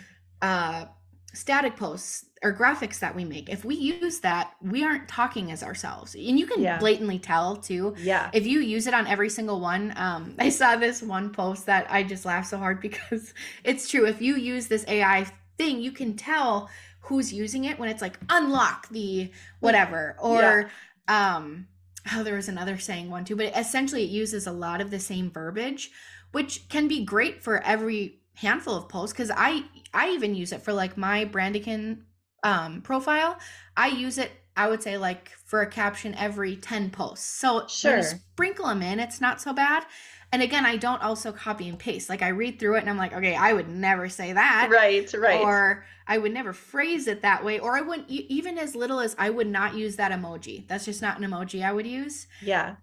[0.44, 0.86] uh,
[1.34, 5.64] static posts or graphics that we make if we use that we aren't talking as
[5.64, 6.78] ourselves and you can yeah.
[6.78, 10.76] blatantly tell too yeah if you use it on every single one um i saw
[10.76, 14.68] this one post that i just laughed so hard because it's true if you use
[14.68, 15.26] this ai
[15.58, 16.70] thing you can tell
[17.02, 20.70] who's using it when it's like unlock the whatever or
[21.08, 21.36] yeah.
[21.38, 21.68] um
[22.14, 25.00] oh there was another saying one too but essentially it uses a lot of the
[25.00, 25.92] same verbiage
[26.32, 29.64] which can be great for every handful of posts because I
[29.94, 32.04] I even use it for like my Brandakin
[32.44, 33.38] um profile.
[33.78, 37.26] I use it I would say like for a caption every 10 posts.
[37.26, 38.04] So sure.
[38.04, 39.86] sprinkle them in, it's not so bad.
[40.34, 42.10] And again, I don't also copy and paste.
[42.10, 44.70] Like I read through it and I'm like, okay, I would never say that.
[44.72, 45.42] Right, right.
[45.42, 47.60] Or I would never phrase it that way.
[47.60, 50.68] Or I wouldn't, even as little as I would not use that emoji.
[50.68, 52.28] That's just not an emoji I would use.
[52.42, 52.76] Yeah.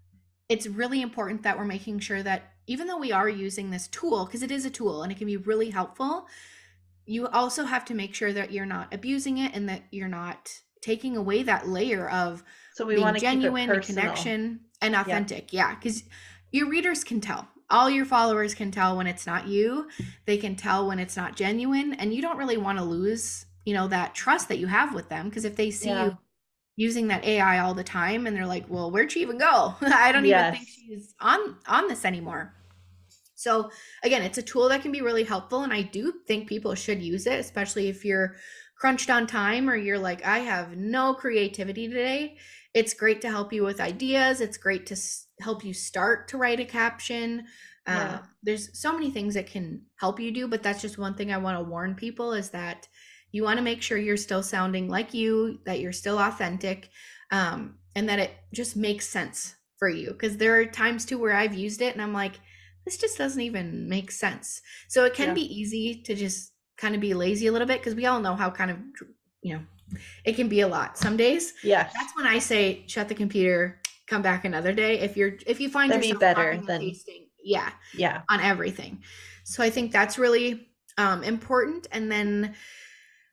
[0.49, 4.27] It's really important that we're making sure that even though we are using this tool,
[4.27, 6.27] because it is a tool and it can be really helpful,
[7.07, 10.53] you also have to make sure that you're not abusing it and that you're not
[10.83, 15.53] taking away that layer of so we want genuine connection and authentic.
[15.53, 16.09] Yeah, because yeah,
[16.53, 17.49] your readers can tell.
[17.71, 19.89] All your followers can tell when it's not you.
[20.27, 23.75] They can tell when it's not genuine, and you don't really want to lose, you
[23.75, 25.29] know, that trust that you have with them.
[25.29, 26.05] Because if they see yeah.
[26.07, 26.19] you
[26.77, 29.75] using that AI all the time, and they're like, "Well, where'd she even go?
[29.81, 30.55] I don't yes.
[30.55, 32.55] even think she's on on this anymore."
[33.39, 33.71] So,
[34.03, 35.63] again, it's a tool that can be really helpful.
[35.63, 38.37] And I do think people should use it, especially if you're
[38.77, 42.37] crunched on time or you're like, I have no creativity today.
[42.75, 44.41] It's great to help you with ideas.
[44.41, 44.97] It's great to
[45.41, 47.45] help you start to write a caption.
[47.87, 48.15] yeah.
[48.15, 51.33] Um, there's so many things that can help you do, but that's just one thing
[51.33, 52.89] I want to warn people is that
[53.31, 56.89] you want to make sure you're still sounding like you, that you're still authentic,
[57.31, 60.11] um, and that it just makes sense for you.
[60.11, 62.41] Because there are times too where I've used it and I'm like,
[62.89, 64.63] this just doesn't even make sense.
[64.89, 65.35] So it can yeah.
[65.35, 68.35] be easy to just kind of be lazy a little bit because we all know
[68.35, 68.79] how kind of,
[69.43, 69.61] you know,
[70.25, 71.53] it can be a lot some days.
[71.63, 71.83] Yeah.
[71.95, 75.01] That's when I say shut the computer, come back another day.
[75.01, 79.03] If you're if you find That'd yourself be better than tasting, yeah, yeah, on everything.
[79.45, 81.89] So I think that's really um, important.
[81.93, 82.55] And then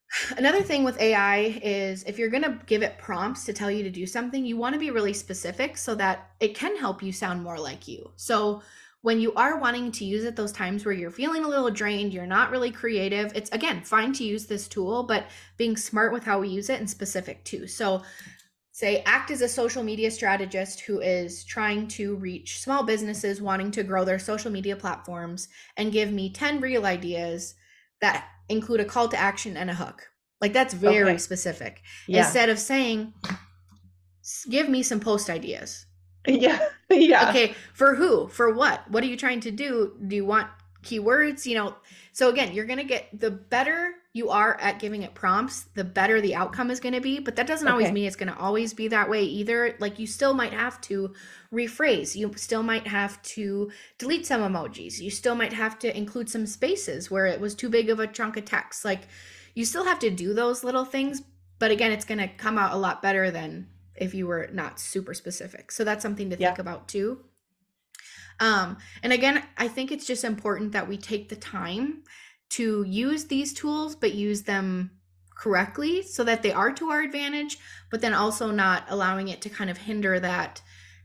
[0.38, 3.84] Another thing with AI is if you're going to give it prompts to tell you
[3.84, 7.12] to do something, you want to be really specific so that it can help you
[7.12, 8.12] sound more like you.
[8.16, 8.62] So
[9.06, 12.12] when you are wanting to use it those times where you're feeling a little drained,
[12.12, 16.24] you're not really creative, it's again fine to use this tool, but being smart with
[16.24, 17.68] how we use it and specific too.
[17.68, 18.02] So
[18.72, 23.70] say act as a social media strategist who is trying to reach small businesses wanting
[23.70, 27.54] to grow their social media platforms and give me 10 real ideas
[28.02, 30.02] that include a call to action and a hook.
[30.42, 31.18] Like that's very okay.
[31.20, 31.84] specific.
[32.08, 32.24] Yeah.
[32.24, 33.14] Instead of saying,
[34.50, 35.85] give me some post ideas.
[36.28, 36.60] Yeah.
[36.88, 37.32] Yeah.
[37.32, 37.56] Okay.
[37.74, 38.28] For who?
[38.28, 38.90] For what?
[38.92, 39.94] What are you trying to do?
[40.06, 40.48] Do you want
[40.84, 41.48] keywords?
[41.48, 41.76] You know,
[42.14, 45.84] so again, you're going to get the better you are at giving it prompts, the
[45.84, 47.20] better the outcome is going to be.
[47.20, 47.74] But that doesn't okay.
[47.74, 49.76] always mean it's going to always be that way either.
[49.80, 51.14] Like you still might have to
[51.52, 52.16] rephrase.
[52.16, 55.02] You still might have to delete some emojis.
[55.02, 58.08] You still might have to include some spaces where it was too big of a
[58.08, 58.86] chunk of text.
[58.86, 59.02] Like
[59.54, 61.22] you still have to do those little things.
[61.60, 64.80] But again, it's going to come out a lot better than if you were not
[64.80, 65.72] super specific.
[65.72, 66.48] So that's something to yeah.
[66.48, 67.20] think about too.
[68.40, 72.04] Um, and again, I think it's just important that we take the time
[72.50, 74.92] to use these tools, but use them
[75.36, 77.58] correctly so that they are to our advantage,
[77.92, 80.62] but then also not allowing it to kind of hinder that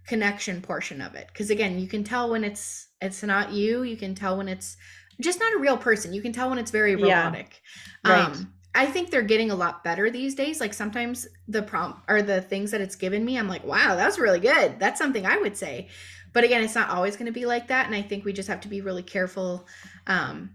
[0.07, 1.29] connection portion of it.
[1.29, 3.83] Because again, you can tell when it's it's not you.
[3.83, 4.77] You can tell when it's
[5.21, 6.13] just not a real person.
[6.13, 7.61] You can tell when it's very robotic.
[8.05, 8.13] Yeah.
[8.13, 8.25] Right.
[8.25, 10.61] Um, I think they're getting a lot better these days.
[10.61, 14.19] Like sometimes the prompt or the things that it's given me, I'm like, wow, that's
[14.19, 14.79] really good.
[14.79, 15.89] That's something I would say.
[16.33, 17.87] But again, it's not always going to be like that.
[17.87, 19.67] And I think we just have to be really careful
[20.07, 20.51] um,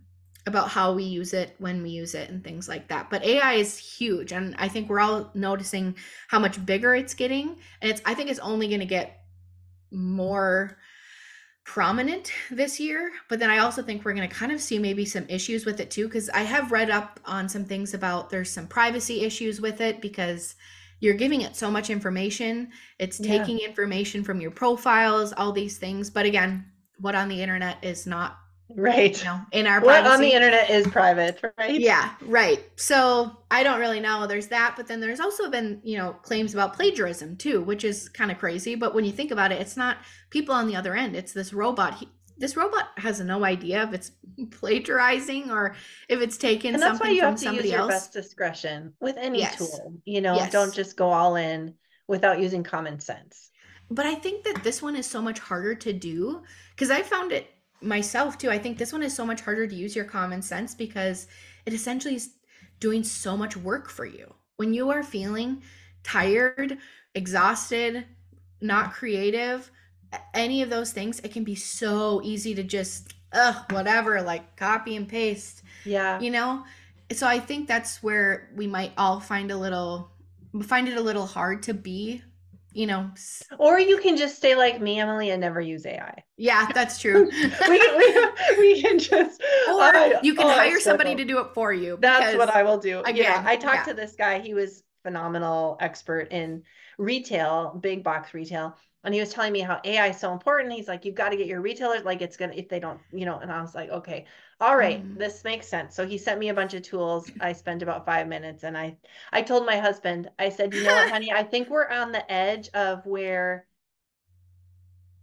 [0.47, 3.09] about how we use it when we use it and things like that.
[3.09, 5.95] But AI is huge and I think we're all noticing
[6.27, 9.23] how much bigger it's getting and it's I think it's only going to get
[9.91, 10.77] more
[11.65, 15.03] prominent this year, but then I also think we're going to kind of see maybe
[15.03, 18.49] some issues with it too cuz I have read up on some things about there's
[18.49, 20.55] some privacy issues with it because
[21.01, 22.71] you're giving it so much information.
[22.99, 23.67] It's taking yeah.
[23.67, 26.09] information from your profiles, all these things.
[26.09, 26.65] But again,
[26.99, 28.37] what on the internet is not
[28.69, 29.17] right.
[29.17, 31.79] You know, in our what on the internet is private right?
[31.79, 32.63] Yeah right.
[32.75, 34.27] So i don't really know.
[34.27, 38.09] There's that but then there's also been you know claims about plagiarism too which is
[38.09, 39.97] kind of crazy but when you think about it it's not
[40.29, 41.15] people on the other end.
[41.15, 41.95] It's this robot.
[41.95, 44.11] He, this robot has no idea if it's
[44.51, 45.75] plagiarizing or
[46.09, 47.91] if it's taken and that's something why you have to use your else.
[47.91, 49.57] best discretion with any yes.
[49.57, 50.35] tool you know?
[50.35, 50.51] Yes.
[50.51, 51.73] don't just go all in
[52.07, 53.51] without using common sense.
[53.89, 57.31] But i think that this one is so much harder to do because i found
[57.31, 57.47] it
[57.81, 58.49] myself too.
[58.49, 61.27] I think this one is so much harder to use your common sense because
[61.65, 62.31] it essentially is
[62.79, 64.33] doing so much work for you.
[64.57, 65.61] When you are feeling
[66.03, 66.77] tired,
[67.13, 68.05] exhausted,
[68.61, 69.69] not creative,
[70.33, 74.95] any of those things, it can be so easy to just, ugh, whatever, like copy
[74.95, 75.63] and paste.
[75.83, 76.19] Yeah.
[76.19, 76.63] You know?
[77.11, 80.11] So I think that's where we might all find a little,
[80.63, 82.23] find it a little hard to be
[82.75, 83.09] you know
[83.57, 87.29] or you can just stay like me emily and never use ai yeah that's true.
[87.69, 88.27] We, we,
[88.59, 91.97] we can just or uh, you can oh, hire somebody to do it for you
[92.01, 92.99] that's what i will do.
[92.99, 93.93] Again, yeah i talked yeah.
[93.93, 96.63] to this guy he was phenomenal expert in
[96.97, 100.73] retail big box retail and he was telling me how AI is so important.
[100.73, 103.25] He's like, you've got to get your retailers like it's gonna if they don't, you
[103.25, 103.37] know.
[103.37, 104.25] And I was like, okay,
[104.59, 105.17] all right, mm.
[105.17, 105.95] this makes sense.
[105.95, 107.29] So he sent me a bunch of tools.
[107.39, 108.97] I spent about five minutes, and I
[109.31, 112.29] I told my husband, I said, you know what, honey, I think we're on the
[112.31, 113.67] edge of where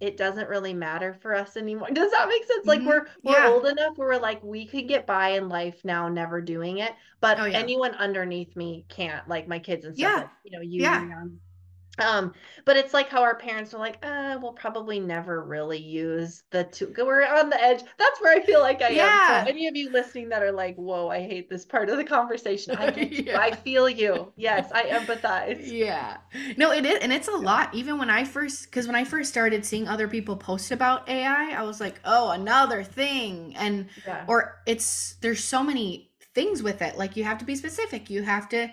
[0.02, 1.86] it doesn't really matter for us anymore.
[1.92, 2.66] Does that make sense?
[2.66, 2.88] Like mm-hmm.
[2.88, 3.48] we're we're yeah.
[3.48, 6.92] old enough where we're like we could get by in life now never doing it,
[7.20, 7.58] but oh, yeah.
[7.58, 9.26] anyone underneath me can't.
[9.28, 10.10] Like my kids and stuff.
[10.10, 10.16] Yeah.
[10.16, 11.24] Like, you know, you yeah.
[11.98, 12.32] Um,
[12.64, 16.64] but it's like how our parents were like, uh, we'll probably never really use the
[16.64, 16.92] two.
[16.96, 17.82] We're on the edge.
[17.98, 19.40] That's where I feel like I yeah.
[19.40, 19.44] am.
[19.44, 22.04] So any of you listening that are like, whoa, I hate this part of the
[22.04, 22.76] conversation.
[22.76, 23.38] I yeah.
[23.38, 24.32] I feel you.
[24.36, 25.70] Yes, I empathize.
[25.70, 26.16] Yeah.
[26.56, 27.74] No, it is, and it's a lot.
[27.74, 31.50] Even when I first, because when I first started seeing other people post about AI,
[31.50, 34.24] I was like, oh, another thing, and yeah.
[34.28, 36.96] or it's there's so many things with it.
[36.96, 38.08] Like you have to be specific.
[38.08, 38.70] You have to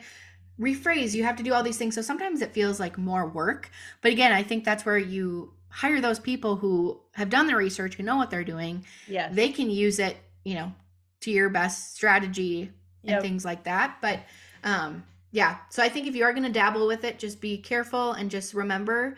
[0.59, 3.69] rephrase you have to do all these things so sometimes it feels like more work
[4.01, 7.95] but again i think that's where you hire those people who have done the research,
[7.95, 8.85] who know what they're doing.
[9.07, 9.29] Yeah.
[9.31, 10.73] They can use it, you know,
[11.21, 12.71] to your best strategy
[13.03, 13.21] and Yep.
[13.21, 13.97] things like that.
[14.01, 14.19] But
[14.63, 17.59] um yeah, so I think if you are going to dabble with it, just be
[17.59, 19.15] careful and just remember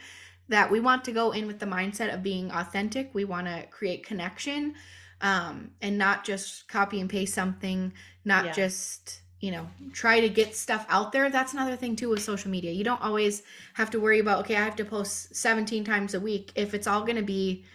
[0.50, 3.12] that we want to go in with the mindset of being authentic.
[3.14, 4.76] We want to create connection
[5.22, 7.94] um and not just copy and paste something,
[8.26, 8.52] not Yeah.
[8.52, 12.50] just you know try to get stuff out there that's another thing too with social
[12.50, 16.14] media you don't always have to worry about okay i have to post 17 times
[16.14, 17.66] a week if it's all going to be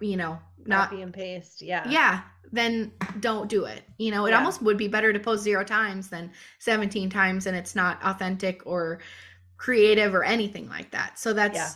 [0.00, 1.62] you know not Copy and paste.
[1.62, 1.88] Yeah.
[1.88, 2.90] yeah then
[3.20, 4.38] don't do it you know it Yeah.
[4.38, 8.62] almost would be better to post zero times than 17 times and it's not authentic
[8.66, 9.00] or
[9.58, 11.70] creative or anything like that so that's Yeah.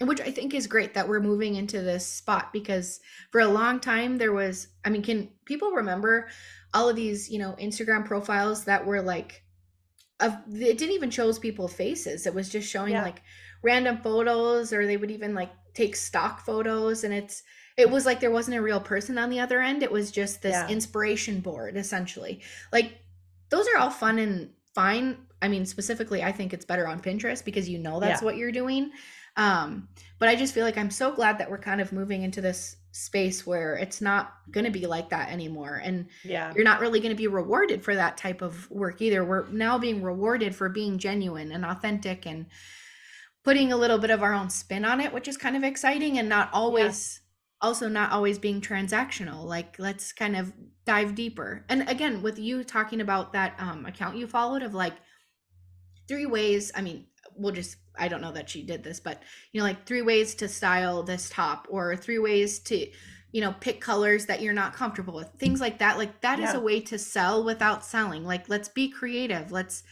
[0.00, 3.80] Which i think is great that we're moving into this spot because for a long
[3.80, 6.28] time there was i mean can people remember
[6.74, 9.42] all of these you know instagram profiles that were like
[10.20, 13.02] of it didn't even shows people faces it was just showing Yeah.
[13.02, 13.22] like
[13.62, 17.42] random photos or they would even like take stock photos and it's
[17.76, 20.42] it was like there wasn't a real person on the other end it was just
[20.42, 20.68] this Yeah.
[20.68, 22.40] inspiration board essentially
[22.72, 22.98] like
[23.50, 27.44] those are all fun and fine i mean specifically i think it's better on pinterest
[27.44, 28.26] because you know that's Yeah.
[28.26, 28.90] what you're doing
[29.36, 32.40] um but i just feel like i'm so glad that we're kind of moving into
[32.40, 36.50] this space where it's not going to be like that anymore and Yeah.
[36.54, 39.22] you're not really going to be rewarded for that type of work either.
[39.22, 42.46] We're now being rewarded for being genuine and authentic and
[43.44, 46.18] putting a little bit of our own spin on it, which is kind of exciting
[46.18, 47.20] and not always
[47.60, 49.44] also not always being transactional.
[49.44, 50.54] Like let's kind of
[50.86, 51.66] dive deeper.
[51.68, 54.94] And again, with you talking about that um account you followed of like
[56.08, 59.22] three ways, I mean, we'll just I don't know that she did this, but
[59.52, 62.86] you know, like three ways to style this top or three ways to
[63.32, 66.52] you know pick colors that you're not comfortable with things like that like that is
[66.52, 66.58] Yeah.
[66.58, 69.82] a way to sell without selling like let's be creative let's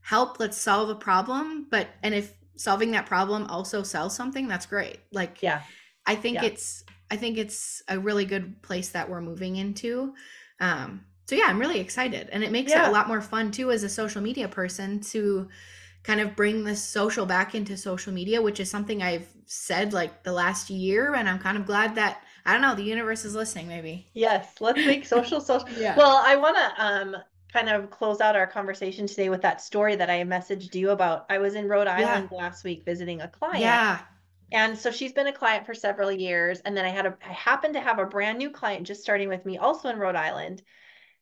[0.00, 4.64] help let's solve a problem but and if solving that problem also sells something that's
[4.64, 5.60] great like Yeah.
[6.06, 6.44] i think Yeah.
[6.44, 10.14] it's i think it's a really good place that we're moving into
[10.60, 13.70] um so yeah i'm really excited and it makes it a lot more fun too
[13.70, 15.48] as a social media person to
[16.04, 20.22] kind of bring this social back into social media which is something i've said like
[20.22, 23.34] the last year and i'm kind of glad that i don't know the universe is
[23.34, 24.60] listening maybe Yes.
[24.60, 25.68] Let's make social social.
[25.76, 25.96] Yeah.
[25.96, 27.16] Well, I want to um
[27.52, 31.26] kind of close out our conversation today with that story that I messaged you about.
[31.30, 33.62] I was in Rhode Island last week visiting a client.
[33.62, 34.00] yeah
[34.52, 36.60] And so she's been a client for several years.
[36.60, 39.28] And then I had a, I happened to have a brand new client just starting
[39.28, 40.62] with me, also in Rhode Island.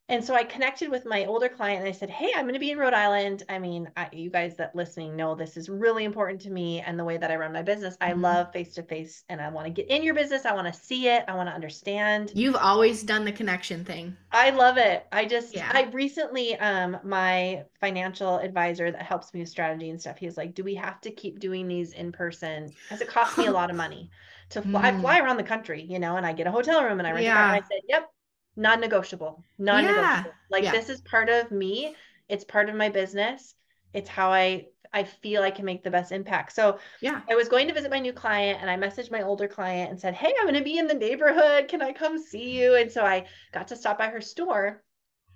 [0.09, 2.61] And so I connected with my older client and I said, Hey, I'm going to
[2.61, 3.43] be in Rhode Island.
[3.49, 6.99] I mean, I, you guys that listening know this is really important to me and
[6.99, 7.97] the way that I run my business.
[8.01, 8.12] I Mhm.
[8.12, 10.45] love face to face and I want to get in your business.
[10.47, 11.25] I want to see it.
[11.29, 12.35] I want to understand.
[12.35, 15.07] you've always done the connection thing I love it.
[15.12, 15.71] I just Yeah.
[15.71, 20.37] I recently um my financial advisor that helps me with strategy and stuff, he was
[20.38, 22.73] like, "Do we have to keep doing these in person?
[22.88, 24.11] Because it costs me a lot of money
[24.51, 24.81] to fly.
[24.88, 25.01] I Mm.
[25.01, 27.29] fly around the country, you know, and I get a hotel room and I rent
[27.29, 27.49] a car." Yeah.
[27.49, 28.11] And I said, "Yep,
[28.57, 29.45] non-negotiable.
[29.59, 30.35] Non-negotiable.
[30.51, 30.73] Like Yeah.
[30.73, 31.95] this is part of me.
[32.29, 33.55] It's part of my business.
[33.93, 37.49] It's how I I feel I can make the best impact." So yeah I was
[37.49, 40.35] going to visit my new client and I messaged my older client and said, Hey,
[40.38, 41.69] I'm going to be in the neighborhood.
[41.69, 42.75] Can I come see you?
[42.77, 44.83] And so I got to stop by her store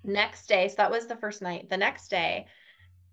[0.03, 0.67] next day.
[0.69, 1.69] So that was the first night.
[1.69, 2.47] The next day,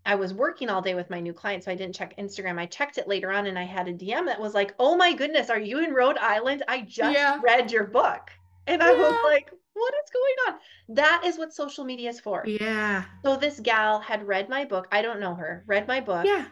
[0.07, 1.65] I was working all day with my new client.
[1.65, 2.59] So I didn't check Instagram.
[2.59, 5.13] I checked it later on and I had a DM that was like, Oh my
[5.15, 6.63] goodness, are you in Rhode Island?
[6.69, 7.41] I just Yeah.
[7.43, 8.31] read your book.
[8.67, 10.61] And I was like, What is going on?
[10.97, 12.45] That is what social media is for.
[12.47, 14.89] yeah So this gal had read my book.
[14.93, 16.47] I don't know her, read my book yeah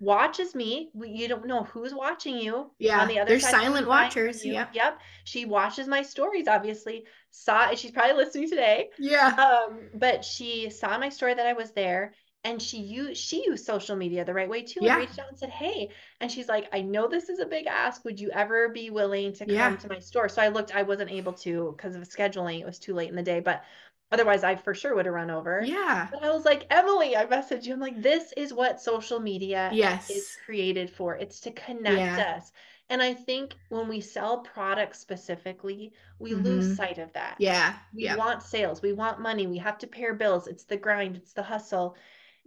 [0.00, 0.90] watches me.
[0.94, 2.70] You don't know who's watching you.
[2.78, 4.52] Yeah, on the other there's side silent watchers, you.
[4.52, 4.70] yep.
[4.74, 4.98] Yep.
[5.24, 7.04] She watches my stories, obviously.
[7.30, 8.90] Saw she's probably listening today.
[8.98, 13.44] yeah Um, but she saw my story that I was there and she used she
[13.46, 14.86] used social media the right way too Yeah.
[14.86, 17.66] and reached out and said, Hey, and she's like, I know this is a big
[17.66, 18.04] ask.
[18.04, 19.78] Would you ever be willing to come Yeah.
[19.78, 20.28] to my store?
[20.28, 23.16] So I looked, I wasn't able to because of scheduling, it was too late in
[23.16, 23.64] the day, but
[24.12, 25.70] otherwise I for sure would have run over.
[25.70, 27.74] yeah But I was like, Emily, I messaged you.
[27.74, 31.16] I'm like, this is what social media yes is created for.
[31.16, 32.18] It's to connect Yeah.
[32.18, 32.50] us.
[32.88, 36.74] And I think when we sell products specifically, we lose Mhm.
[36.74, 37.38] sight of that.
[37.38, 40.46] yeah We yeah want sales, we want money, we have to pay our bills.
[40.48, 41.96] It's the grind, it's the hustle.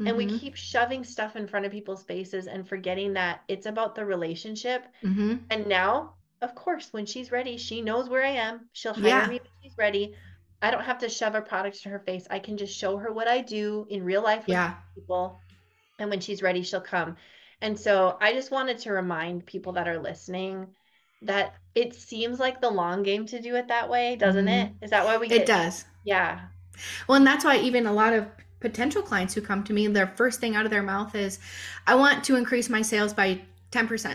[0.08, 0.40] And we Mhm.
[0.40, 4.86] keep shoving stuff in front of people's faces and forgetting that it's about the relationship.
[5.04, 5.40] Mhm.
[5.50, 8.70] And now, of course, when she's ready, she knows where I am.
[8.74, 9.28] She'll hire Yeah.
[9.28, 10.16] me when she's ready.
[10.62, 12.28] I don't have to shove a product to her face.
[12.30, 15.40] I can just show her what I do in real life with yeah people.
[16.00, 17.18] And when she's ready, she'll come.
[17.62, 20.68] And so I just wanted to remind people that are listening
[21.24, 24.74] that it seems like the long game to do it that way, doesn't it?
[24.82, 25.42] Is that why we Mm-hmm.
[25.42, 26.40] it does Yeah.
[27.08, 28.26] well and that's why even a lot of
[28.62, 31.40] potential clients who come to me their first thing out of their mouth is
[31.88, 33.42] i want to increase my sales by
[33.72, 34.06] 10%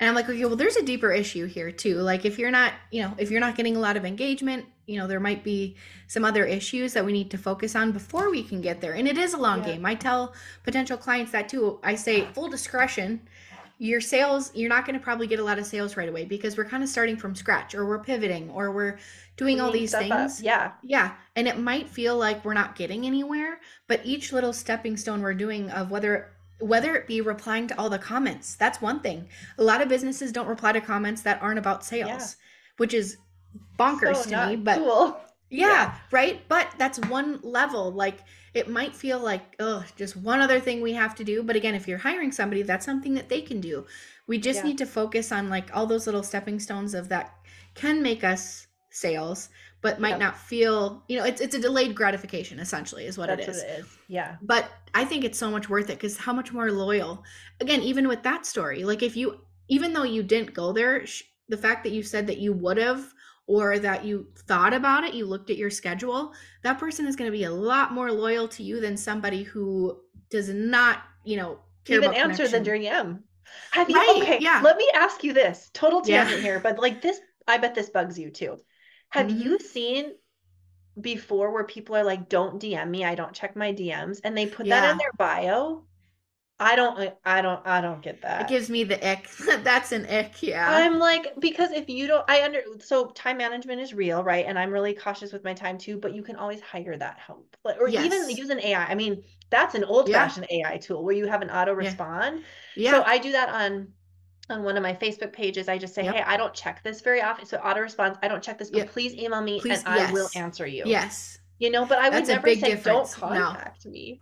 [0.00, 1.98] And I'm like, okay, well, there's a deeper issue here too.
[1.98, 4.98] Like if you're not, you know, if you're not getting a lot of engagement, you
[4.98, 5.76] know, there might be
[6.08, 8.94] some other issues that we need to focus on before we can get there.
[8.94, 9.74] And it is a long yeah.
[9.74, 9.86] game.
[9.86, 10.34] I tell
[10.64, 11.78] potential clients that too.
[11.82, 13.20] I say full discretion.
[13.84, 16.56] Your sales, you're not going to probably get a lot of sales right away because
[16.56, 18.98] we're kind of starting from scratch or we're pivoting or we're
[19.36, 20.40] doing all these things.
[20.40, 20.44] Up.
[20.44, 20.72] Yeah.
[20.82, 21.12] Yeah.
[21.36, 25.34] And it might feel like we're not getting anywhere, but each little stepping stone we're
[25.34, 26.30] doing of whether
[26.60, 28.54] whether it be replying to all the comments.
[28.54, 29.28] That's one thing.
[29.58, 32.26] A lot of businesses don't reply to comments that aren't about sales, yeah.
[32.78, 33.18] which is
[33.78, 35.20] bonkers so to me, but cool.
[35.50, 36.40] yeah, yeah, right?
[36.48, 37.92] But that's one level.
[37.92, 38.20] Like
[38.54, 41.42] it might feel like, oh, just one other thing we have to do.
[41.42, 43.84] But again, if you're hiring somebody, that's something that they can do.
[44.26, 44.68] We just yeah.
[44.68, 47.34] need to focus on like all those little stepping stones of that
[47.74, 49.48] can make us sales
[49.80, 50.18] but might yep.
[50.20, 53.48] not feel you know it's it's a delayed gratification essentially is what it is.
[53.48, 56.52] What it is yeah but i think it's so much worth it because how much
[56.52, 57.24] more loyal
[57.60, 61.24] again even with that story like if you even though you didn't go there sh-
[61.48, 63.12] the fact that you said that you would have
[63.46, 66.32] or that you thought about it you looked at your schedule
[66.62, 69.98] that person is going to be a lot more loyal to you than somebody who
[70.30, 73.20] does not you know even answer the dm
[73.70, 76.42] have you right, okay yeah let me ask you this total tangent yeah.
[76.42, 78.56] here but like this i bet this bugs you too
[79.10, 79.42] have mm-hmm.
[79.42, 80.12] you seen
[81.00, 84.46] before where people are like, don't DM me, I don't check my DMs, and they
[84.46, 84.80] put yeah.
[84.80, 85.84] that in their bio?
[86.64, 88.42] I don't I don't I don't get that.
[88.42, 89.28] It gives me the ick.
[89.62, 90.66] That's an ick, yeah.
[90.68, 94.46] I'm like because if you don't I under so time management is real, right?
[94.46, 97.54] And I'm really cautious with my time too, but you can always hire that help.
[97.64, 98.06] Like, Or yes.
[98.06, 98.82] even use an AI.
[98.86, 100.70] I mean, that's an old-fashioned yeah.
[100.70, 102.42] AI tool where you have an auto respond.
[102.76, 102.90] Yeah.
[102.90, 102.90] yeah.
[102.92, 103.88] So I do that on
[104.50, 106.14] on one of my Facebook pages, I just say, yep.
[106.14, 107.46] Hey, I don't check this very often.
[107.46, 108.90] So auto response, I don't check this, but yep.
[108.90, 110.10] please email me please, and yes.
[110.10, 110.84] I will answer you.
[110.86, 111.38] Yes.
[111.58, 113.92] You know, but I would That's never say don't contact no.
[113.92, 114.20] me.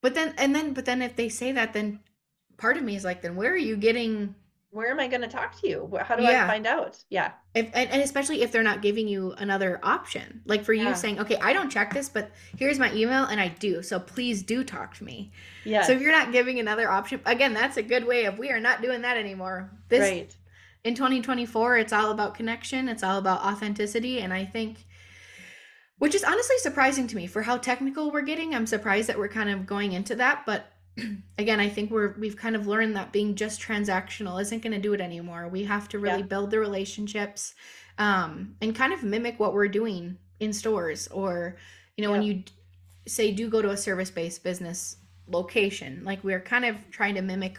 [0.00, 2.00] But then and then but then if they say that, then
[2.56, 4.34] part of me is like, then where are you getting
[4.70, 5.98] where am I going to talk to you?
[6.02, 6.44] How do yeah.
[6.44, 7.02] I find out?
[7.08, 7.32] Yeah.
[7.54, 10.90] If, and, and, especially if they're not giving you another option, like for yeah.
[10.90, 13.82] you saying, okay, I don't check this, but here's my email and I do.
[13.82, 15.32] So please do talk to me.
[15.64, 15.82] Yeah.
[15.82, 18.60] So if you're not giving another option, again, that's a good way of we are
[18.60, 19.70] not doing that anymore.
[19.88, 20.36] This right.
[20.84, 22.90] in 2024, it's all about connection.
[22.90, 24.20] It's all about authenticity.
[24.20, 24.84] And I think,
[25.98, 28.54] which is honestly surprising to me for how technical we're getting.
[28.54, 30.72] I'm surprised that we're kind of going into that, but
[31.38, 34.80] again, I think we're we've kind of learned that being just transactional isn't going to
[34.80, 35.48] do it anymore.
[35.48, 36.26] We have to really yeah.
[36.26, 37.54] build the relationships
[37.98, 41.56] um, and kind of mimic what we're doing in stores or
[41.96, 42.18] you know yeah.
[42.18, 42.42] when you
[43.06, 44.96] say do go to a service-based business
[45.26, 47.58] location, like we're kind of trying to mimic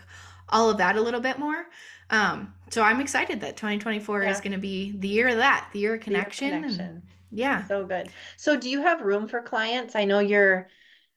[0.50, 1.66] all of that a little bit more.
[2.10, 4.32] Um, so I'm excited that 2024 yeah.
[4.32, 6.48] is going to be the year of that, the year of connection.
[6.48, 6.86] Year of connection.
[6.86, 7.02] And,
[7.32, 7.66] yeah.
[7.66, 8.10] So good.
[8.38, 9.96] So do you have room for clients?
[9.96, 10.70] I know you're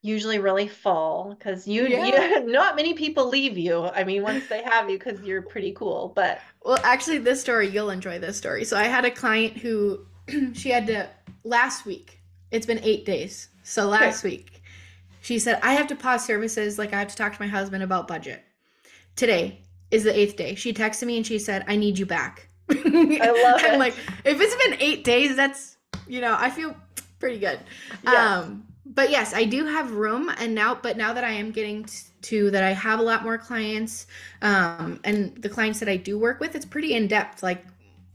[0.03, 2.41] usually really full because you, yeah.
[2.41, 5.73] you not many people leave you i mean once they have you because you're pretty
[5.73, 9.57] cool but well actually this story you'll enjoy this story so i had a client
[9.57, 10.05] who
[10.53, 11.09] she had to
[11.45, 14.37] last week it's been eight days so last okay.
[14.37, 14.63] week
[15.21, 17.83] she said i have to pause services like i have to talk to my husband
[17.83, 18.43] about budget
[19.15, 19.61] today
[19.93, 22.75] is the eighth day she texted me and she said i need you back i
[22.75, 23.95] love it i'm like
[24.25, 25.77] if it's been eight days that's
[26.07, 26.75] you know i feel
[27.19, 27.61] pretty good
[28.05, 28.39] yeah.
[28.39, 31.87] um but yes, I do have room, and now, but now that I am getting
[32.23, 34.07] to that, I have a lot more clients,
[34.43, 37.43] um, and the clients that I do work with, it's pretty in depth.
[37.43, 37.65] Like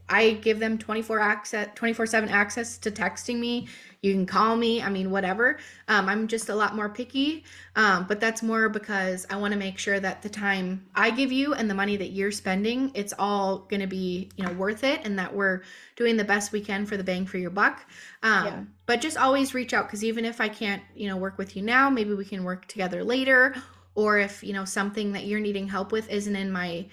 [0.08, 3.68] I give them 24 access 24 7 access to texting me
[4.02, 7.44] you can call me i mean whatever um, i'm just a lot more picky
[7.76, 11.32] um, but that's more because i want to make sure that the time i give
[11.32, 14.84] you and the money that you're spending it's all going to be you know worth
[14.84, 15.62] it and that we're
[15.96, 17.84] doing the best we can for the bang for your buck
[18.22, 18.62] um, yeah.
[18.86, 21.62] but just always reach out because even if i can't you know work with you
[21.62, 23.54] now maybe we can work together later
[23.94, 26.86] or if you know something that you're needing help with isn't in my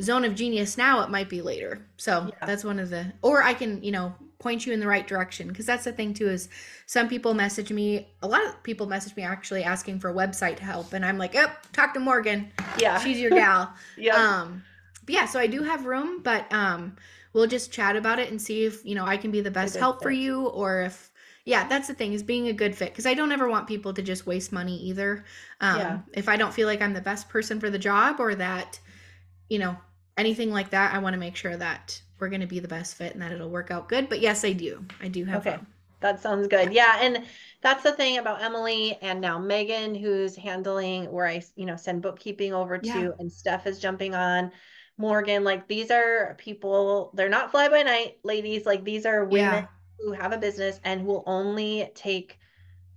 [0.00, 2.46] zone of genius now it might be later so yeah.
[2.46, 5.48] that's one of the or i can you know point you in the right direction.
[5.48, 6.48] Because that's the thing too is
[6.86, 10.92] some people message me a lot of people message me actually asking for website help
[10.92, 12.50] and i'm like oh talk to morgan.
[12.78, 12.98] Yeah.
[12.98, 13.72] She's your gal.
[13.96, 14.62] Yeah um
[15.08, 16.96] yeah so i do have room but um
[17.32, 19.76] we'll just chat about it and see if you know i can be the best
[19.76, 20.02] help fit.
[20.02, 21.10] for you or if
[21.44, 22.90] yeah that's the thing is being a good fit.
[22.90, 25.24] Because i don't ever want people to just waste money either.
[25.60, 25.98] Um yeah.
[26.14, 28.78] if i don't feel like i'm the best person for the job or that
[29.52, 29.76] you know,
[30.16, 32.94] anything like that, I want to make sure that we're going to be the best
[32.94, 34.08] fit and that it'll work out good.
[34.08, 34.84] But yes, I do.
[35.00, 35.44] I do have.
[35.44, 35.58] Okay.
[35.98, 36.72] That sounds good.
[36.72, 36.98] Yeah.
[37.00, 37.24] And
[37.62, 42.00] that's the thing about Emily and now Megan, who's handling where I, you know, send
[42.00, 43.10] bookkeeping over to, yeah.
[43.18, 44.52] and Steph is jumping on.
[44.98, 48.66] Morgan, like these are people, they're not fly by night ladies.
[48.66, 49.66] Like these are women yeah.
[49.98, 52.38] who have a business and will only take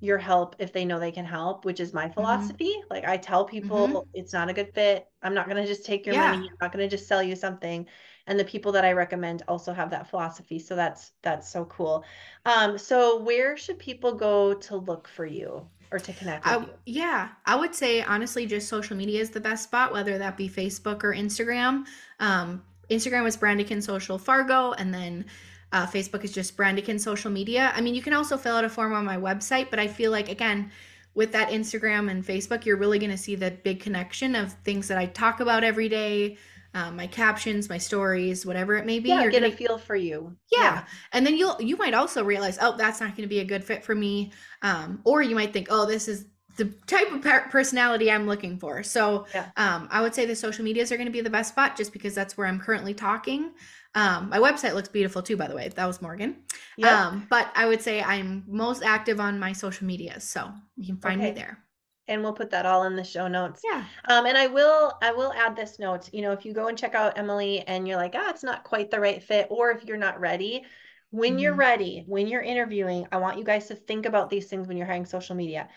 [0.01, 2.13] your help if they know they can help, which is my mm-hmm.
[2.13, 2.76] philosophy.
[2.78, 2.93] Mm-hmm.
[2.93, 4.09] Like I tell people mm-hmm.
[4.13, 5.07] it's not a good fit.
[5.23, 6.32] I'm not going to just take your yeah.
[6.34, 6.47] money.
[6.47, 7.88] I'm not going to just sell you something.
[8.28, 10.59] And the people that I recommend also have that philosophy.
[10.59, 12.03] So that's that's so cool.
[12.45, 15.67] Um so where should people go to look for you?
[15.91, 16.69] or to connect with I, you?
[16.86, 20.49] Yeah, I would say honestly, just social media is the best spot, whether that be
[20.49, 21.86] Facebook or Instagram.
[22.19, 25.26] Um, Instagram is Brandakin Social Fargo, and then
[25.71, 27.71] uh, Facebook is just Brandakin Social Media.
[27.76, 30.11] I mean, you can also fill out a form on my website, but I feel
[30.11, 30.71] like, again,
[31.15, 34.88] with that Instagram and Facebook, you're really going to see the big connection of things
[34.88, 36.38] that I talk about every day.
[36.76, 39.09] Um, my captions, my stories, whatever it may be.
[39.09, 40.36] Yeah, you're get gonna, a feel for you.
[40.51, 40.59] Yeah.
[40.59, 40.86] yeah.
[41.13, 43.63] and then you'll you might also realize, oh, that's not going to be a good
[43.63, 46.26] fit for me, um, or you might think, oh, this is
[46.57, 48.84] the type of personality I'm looking for.
[48.84, 49.49] So yeah.
[49.57, 51.91] um, I would say the social medias are going to be the best spot just
[51.91, 53.51] because that's where I'm currently talking.
[53.93, 55.69] Um, my website looks beautiful too, by the way.
[55.69, 56.38] That was Morgan.
[56.78, 56.91] Yep.
[56.91, 60.97] Um, but I would say I'm most active on my social medias, so you can
[60.97, 61.32] find okay.
[61.32, 61.64] me there.
[62.08, 63.62] And we'll put that all in the show notes.
[63.64, 63.84] Yeah.
[64.08, 66.10] Um, and I will I will add this note.
[66.14, 68.64] You know, if you go and check out Emily and you're like, ah, it's not
[68.64, 70.66] quite the right fit, or if you're not ready,
[71.10, 71.39] when mm-hmm.
[71.39, 74.78] you're ready, when you're interviewing, I want you guys to think about these things when
[74.78, 75.70] you're hiring social media.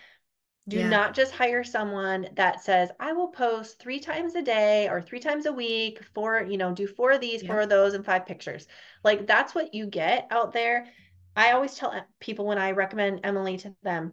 [0.68, 0.88] Do yeah.
[0.90, 5.18] not just hire someone that says, I will post three times a day or three
[5.18, 7.48] times a week for, you know, do four of these, yeah.
[7.48, 8.66] four of those, and five pictures.
[9.02, 10.86] Like that's what you get out there.
[11.34, 14.12] I always tell people when I recommend Emily to them,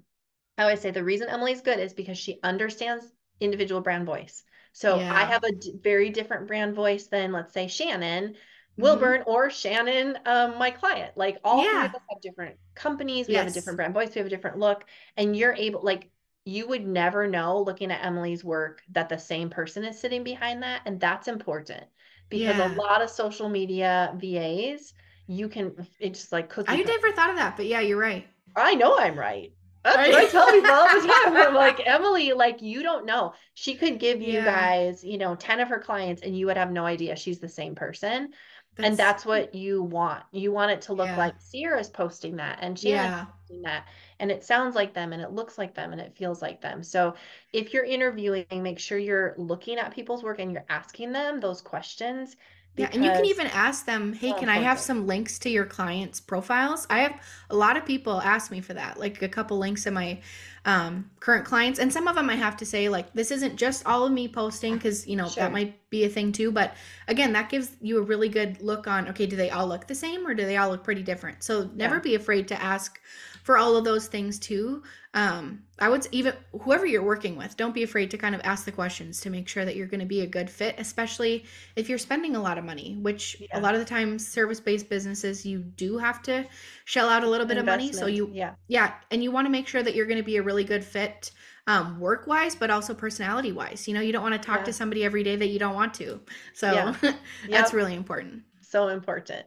[0.58, 3.06] I always say the reason Emily's good is because she understands
[3.40, 4.44] individual brand voice.
[4.72, 5.14] So yeah.
[5.14, 8.30] I have a d- very different brand voice than, let's say, Shannon.
[8.30, 8.82] Mm-hmm.
[8.82, 9.30] Wilburn mm-hmm.
[9.30, 11.14] or Shannon, um, my client.
[11.16, 11.72] Like all yeah.
[11.72, 13.28] three of us have different companies.
[13.28, 13.44] We yes.
[13.44, 14.14] have a different brand voice.
[14.14, 14.86] We have a different look.
[15.16, 16.10] And you're able, like,
[16.44, 20.62] you would never know looking at Emily's work that the same person is sitting behind
[20.64, 20.82] that.
[20.86, 21.86] And that's important
[22.30, 22.74] because yeah.
[22.74, 24.94] a lot of social media VAs,
[25.28, 26.68] you can, it's just like cookie.
[26.70, 28.28] I never thought of that, but yeah, you're right.
[28.56, 29.54] I know I'm right.
[29.86, 31.38] That's what I tell people all the time.
[31.38, 33.34] I'm like, Emily, like, you don't know.
[33.54, 34.46] She could give you yeah.
[34.46, 37.48] guys, you know, 10 of her clients and you would have no idea she's the
[37.48, 38.34] same person.
[38.76, 40.24] That's, and that's what you want.
[40.32, 41.18] You want it to look yeah.
[41.18, 43.26] like Ciara's posting that and Shannon's yeah.
[43.26, 43.88] posting that
[44.20, 46.84] and it sounds like them and it looks like them and it feels like them.
[46.84, 47.14] So
[47.54, 51.62] if you're interviewing, make sure you're looking at people's work and you're asking them those
[51.62, 52.36] questions.
[52.78, 55.66] Yeah, and you can even ask them, "Hey, can I have some links to your
[55.66, 57.14] clients' profiles?" I have
[57.50, 60.20] a lot of people ask me for that, like a couple links in my
[60.66, 63.86] um, current clients, and some of them I have to say, like, this isn't just
[63.86, 65.44] all of me posting because you know sure.
[65.44, 66.52] that might be a thing too.
[66.52, 66.76] But
[67.08, 69.96] again, that gives you a really good look on, okay, do they all look the
[69.96, 71.44] same or do they all look pretty different?
[71.44, 72.02] So never yeah.
[72.02, 73.00] be afraid to ask
[73.46, 74.82] for all of those things too.
[75.14, 76.34] Um, I would even
[76.64, 79.48] whoever you're working with, don't be afraid to kind of ask the questions to make
[79.48, 82.58] sure that you're going to be a good fit, especially if you're spending a lot
[82.58, 83.60] of money, which yeah.
[83.60, 86.44] a lot of the times service-based businesses you do have to
[86.86, 87.92] shell out a little bit Investment.
[87.92, 88.00] of money.
[88.00, 88.56] So you yeah.
[88.68, 90.84] Yeah, and you want to make sure that you're going to be a really good
[90.84, 91.30] fit
[91.68, 93.88] um, work wise, but also personality wise.
[93.88, 94.66] You know, you don't want to talk yeah.
[94.66, 96.20] to somebody every day that you don't want to.
[96.56, 96.96] So yeah.
[97.02, 97.18] that's
[97.48, 97.74] yep.
[97.74, 98.42] really important.
[98.62, 99.46] So important.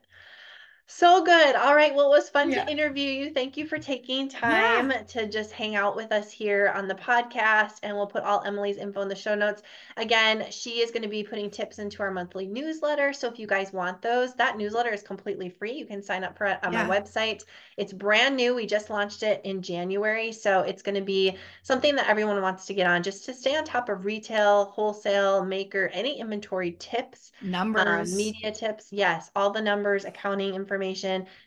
[0.91, 1.55] So good.
[1.55, 1.95] All right.
[1.95, 2.65] Well, it was fun yeah.
[2.65, 3.31] to interview you.
[3.31, 5.03] Thank you for taking time yeah.
[5.03, 7.75] to just hang out with us here on the podcast.
[7.83, 9.61] And we'll put all Emily's info in the show notes.
[9.99, 13.13] Again, she is going to be putting tips into our monthly newsletter.
[13.13, 15.73] So if you guys want those, that newsletter is completely free.
[15.73, 16.87] You can sign up for it on yeah.
[16.87, 17.43] my website.
[17.77, 18.55] It's brand new.
[18.55, 20.33] We just launched it in January.
[20.33, 23.55] So it's going to be something that everyone wants to get on just to stay
[23.55, 28.89] on top of retail, wholesale, maker, any inventory tips, um, numbers, um, media tips.
[28.91, 30.78] Yes, all the numbers, accounting information,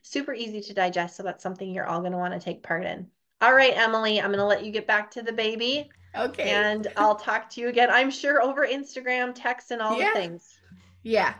[0.01, 1.15] super easy to digest.
[1.15, 3.07] So that's something you're all going to want to take part in.
[3.41, 5.89] All right, Emily, I'm going to let you get back to the baby.
[6.15, 6.49] Okay.
[6.49, 10.13] And I'll talk to you again, I'm sure, over Instagram, text, and all yeah.
[10.13, 10.59] the things.
[11.03, 11.34] Yeah.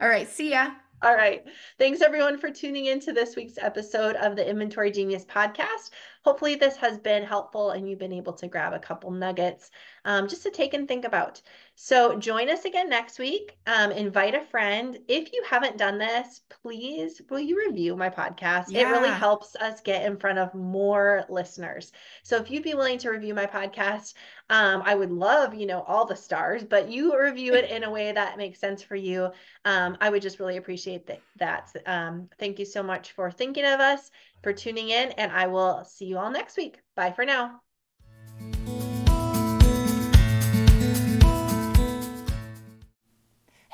[0.00, 0.28] All right.
[0.28, 0.70] See ya.
[1.02, 1.42] All right.
[1.78, 5.90] Thanks everyone for tuning in to this week's episode of the Inventory Genius podcast.
[6.24, 9.70] Hopefully, this has been helpful and you've been able to grab a couple nuggets
[10.04, 11.40] um, just to take and think about.
[11.82, 13.56] So, join us again next week.
[13.66, 14.98] Um, invite a friend.
[15.08, 18.66] If you haven't done this, please will you review my podcast?
[18.68, 18.80] Yeah.
[18.80, 21.90] It really helps us get in front of more listeners.
[22.22, 24.12] So, if you'd be willing to review my podcast,
[24.50, 27.90] um, I would love, you know, all the stars, but you review it in a
[27.90, 29.30] way that makes sense for you.
[29.64, 31.22] Um, I would just really appreciate that.
[31.36, 31.72] that.
[31.86, 34.10] Um, thank you so much for thinking of us
[34.42, 36.78] for tuning in, and I will see you all next week.
[36.94, 37.62] Bye for now.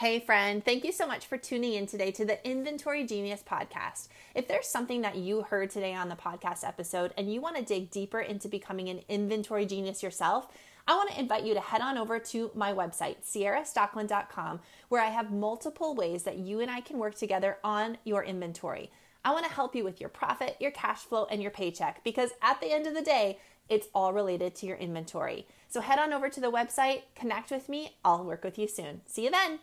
[0.01, 4.09] Hey, friend, thank you so much for tuning in today to the Inventory Genius podcast.
[4.35, 7.65] If there's something that you heard today on the podcast episode and you want to
[7.65, 10.49] dig deeper into becoming an inventory genius yourself,
[10.87, 15.09] I want to invite you to head on over to my website, ciarastockeland.com, where I
[15.09, 18.91] have multiple ways that you and I can work together on your inventory.
[19.25, 22.33] I want to help you with your profit, your cash flow, and your paycheck because
[22.43, 23.39] at the end of the day,
[23.71, 25.47] it's all related to your inventory.
[25.69, 27.97] So head on over to the website, connect with me.
[28.05, 29.01] I'll work with you soon.
[29.07, 29.61] See you then.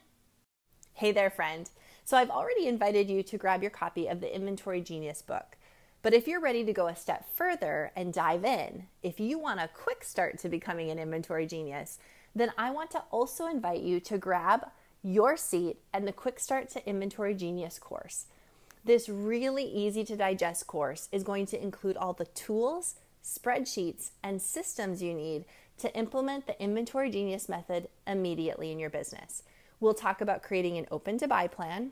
[0.95, 1.67] Hey there, friend.
[2.05, 5.57] So I've already invited you to grab your copy of the Inventory Genius book.
[6.03, 9.59] But if you're ready to go a step further and dive in, if you want
[9.59, 11.97] a quick start to becoming an inventory genius,
[12.35, 14.67] then I want to also invite you to grab
[15.01, 18.27] your seat and the Quick Start to Inventory Genius course.
[18.85, 24.39] This really easy to digest course is going to include all the tools, spreadsheets, and
[24.39, 25.45] systems you need
[25.79, 29.41] to implement the Inventory Genius method immediately in your business.
[29.83, 31.91] We'll talk about creating an open to buy plan.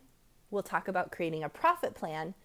[0.50, 2.36] We'll talk about creating a profit plan.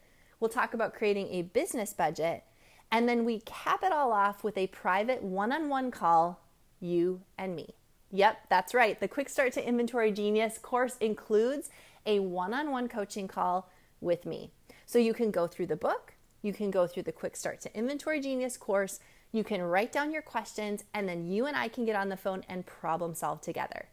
[0.40, 2.42] We'll talk about creating a business budget.
[2.90, 6.40] And then we cap it all off with a private one on one call,
[6.80, 7.76] you and me.
[8.10, 8.98] Yep, that's right.
[8.98, 11.70] The Quick Start to Inventory Genius course includes
[12.06, 13.70] a one on one coaching call
[14.00, 14.50] with me.
[14.84, 17.78] So you can go through the book, you can go through the Quick Start to
[17.78, 18.98] Inventory Genius course,
[19.30, 22.16] you can write down your questions, and then you and I can get on the
[22.16, 23.86] phone and problem solve together.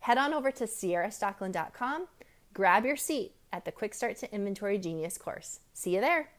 [0.00, 2.06] Head on over to ciarastockeland.com,
[2.54, 5.60] grab your seat at the Quick Start to Inventory Genius course.
[5.72, 6.30] See you there.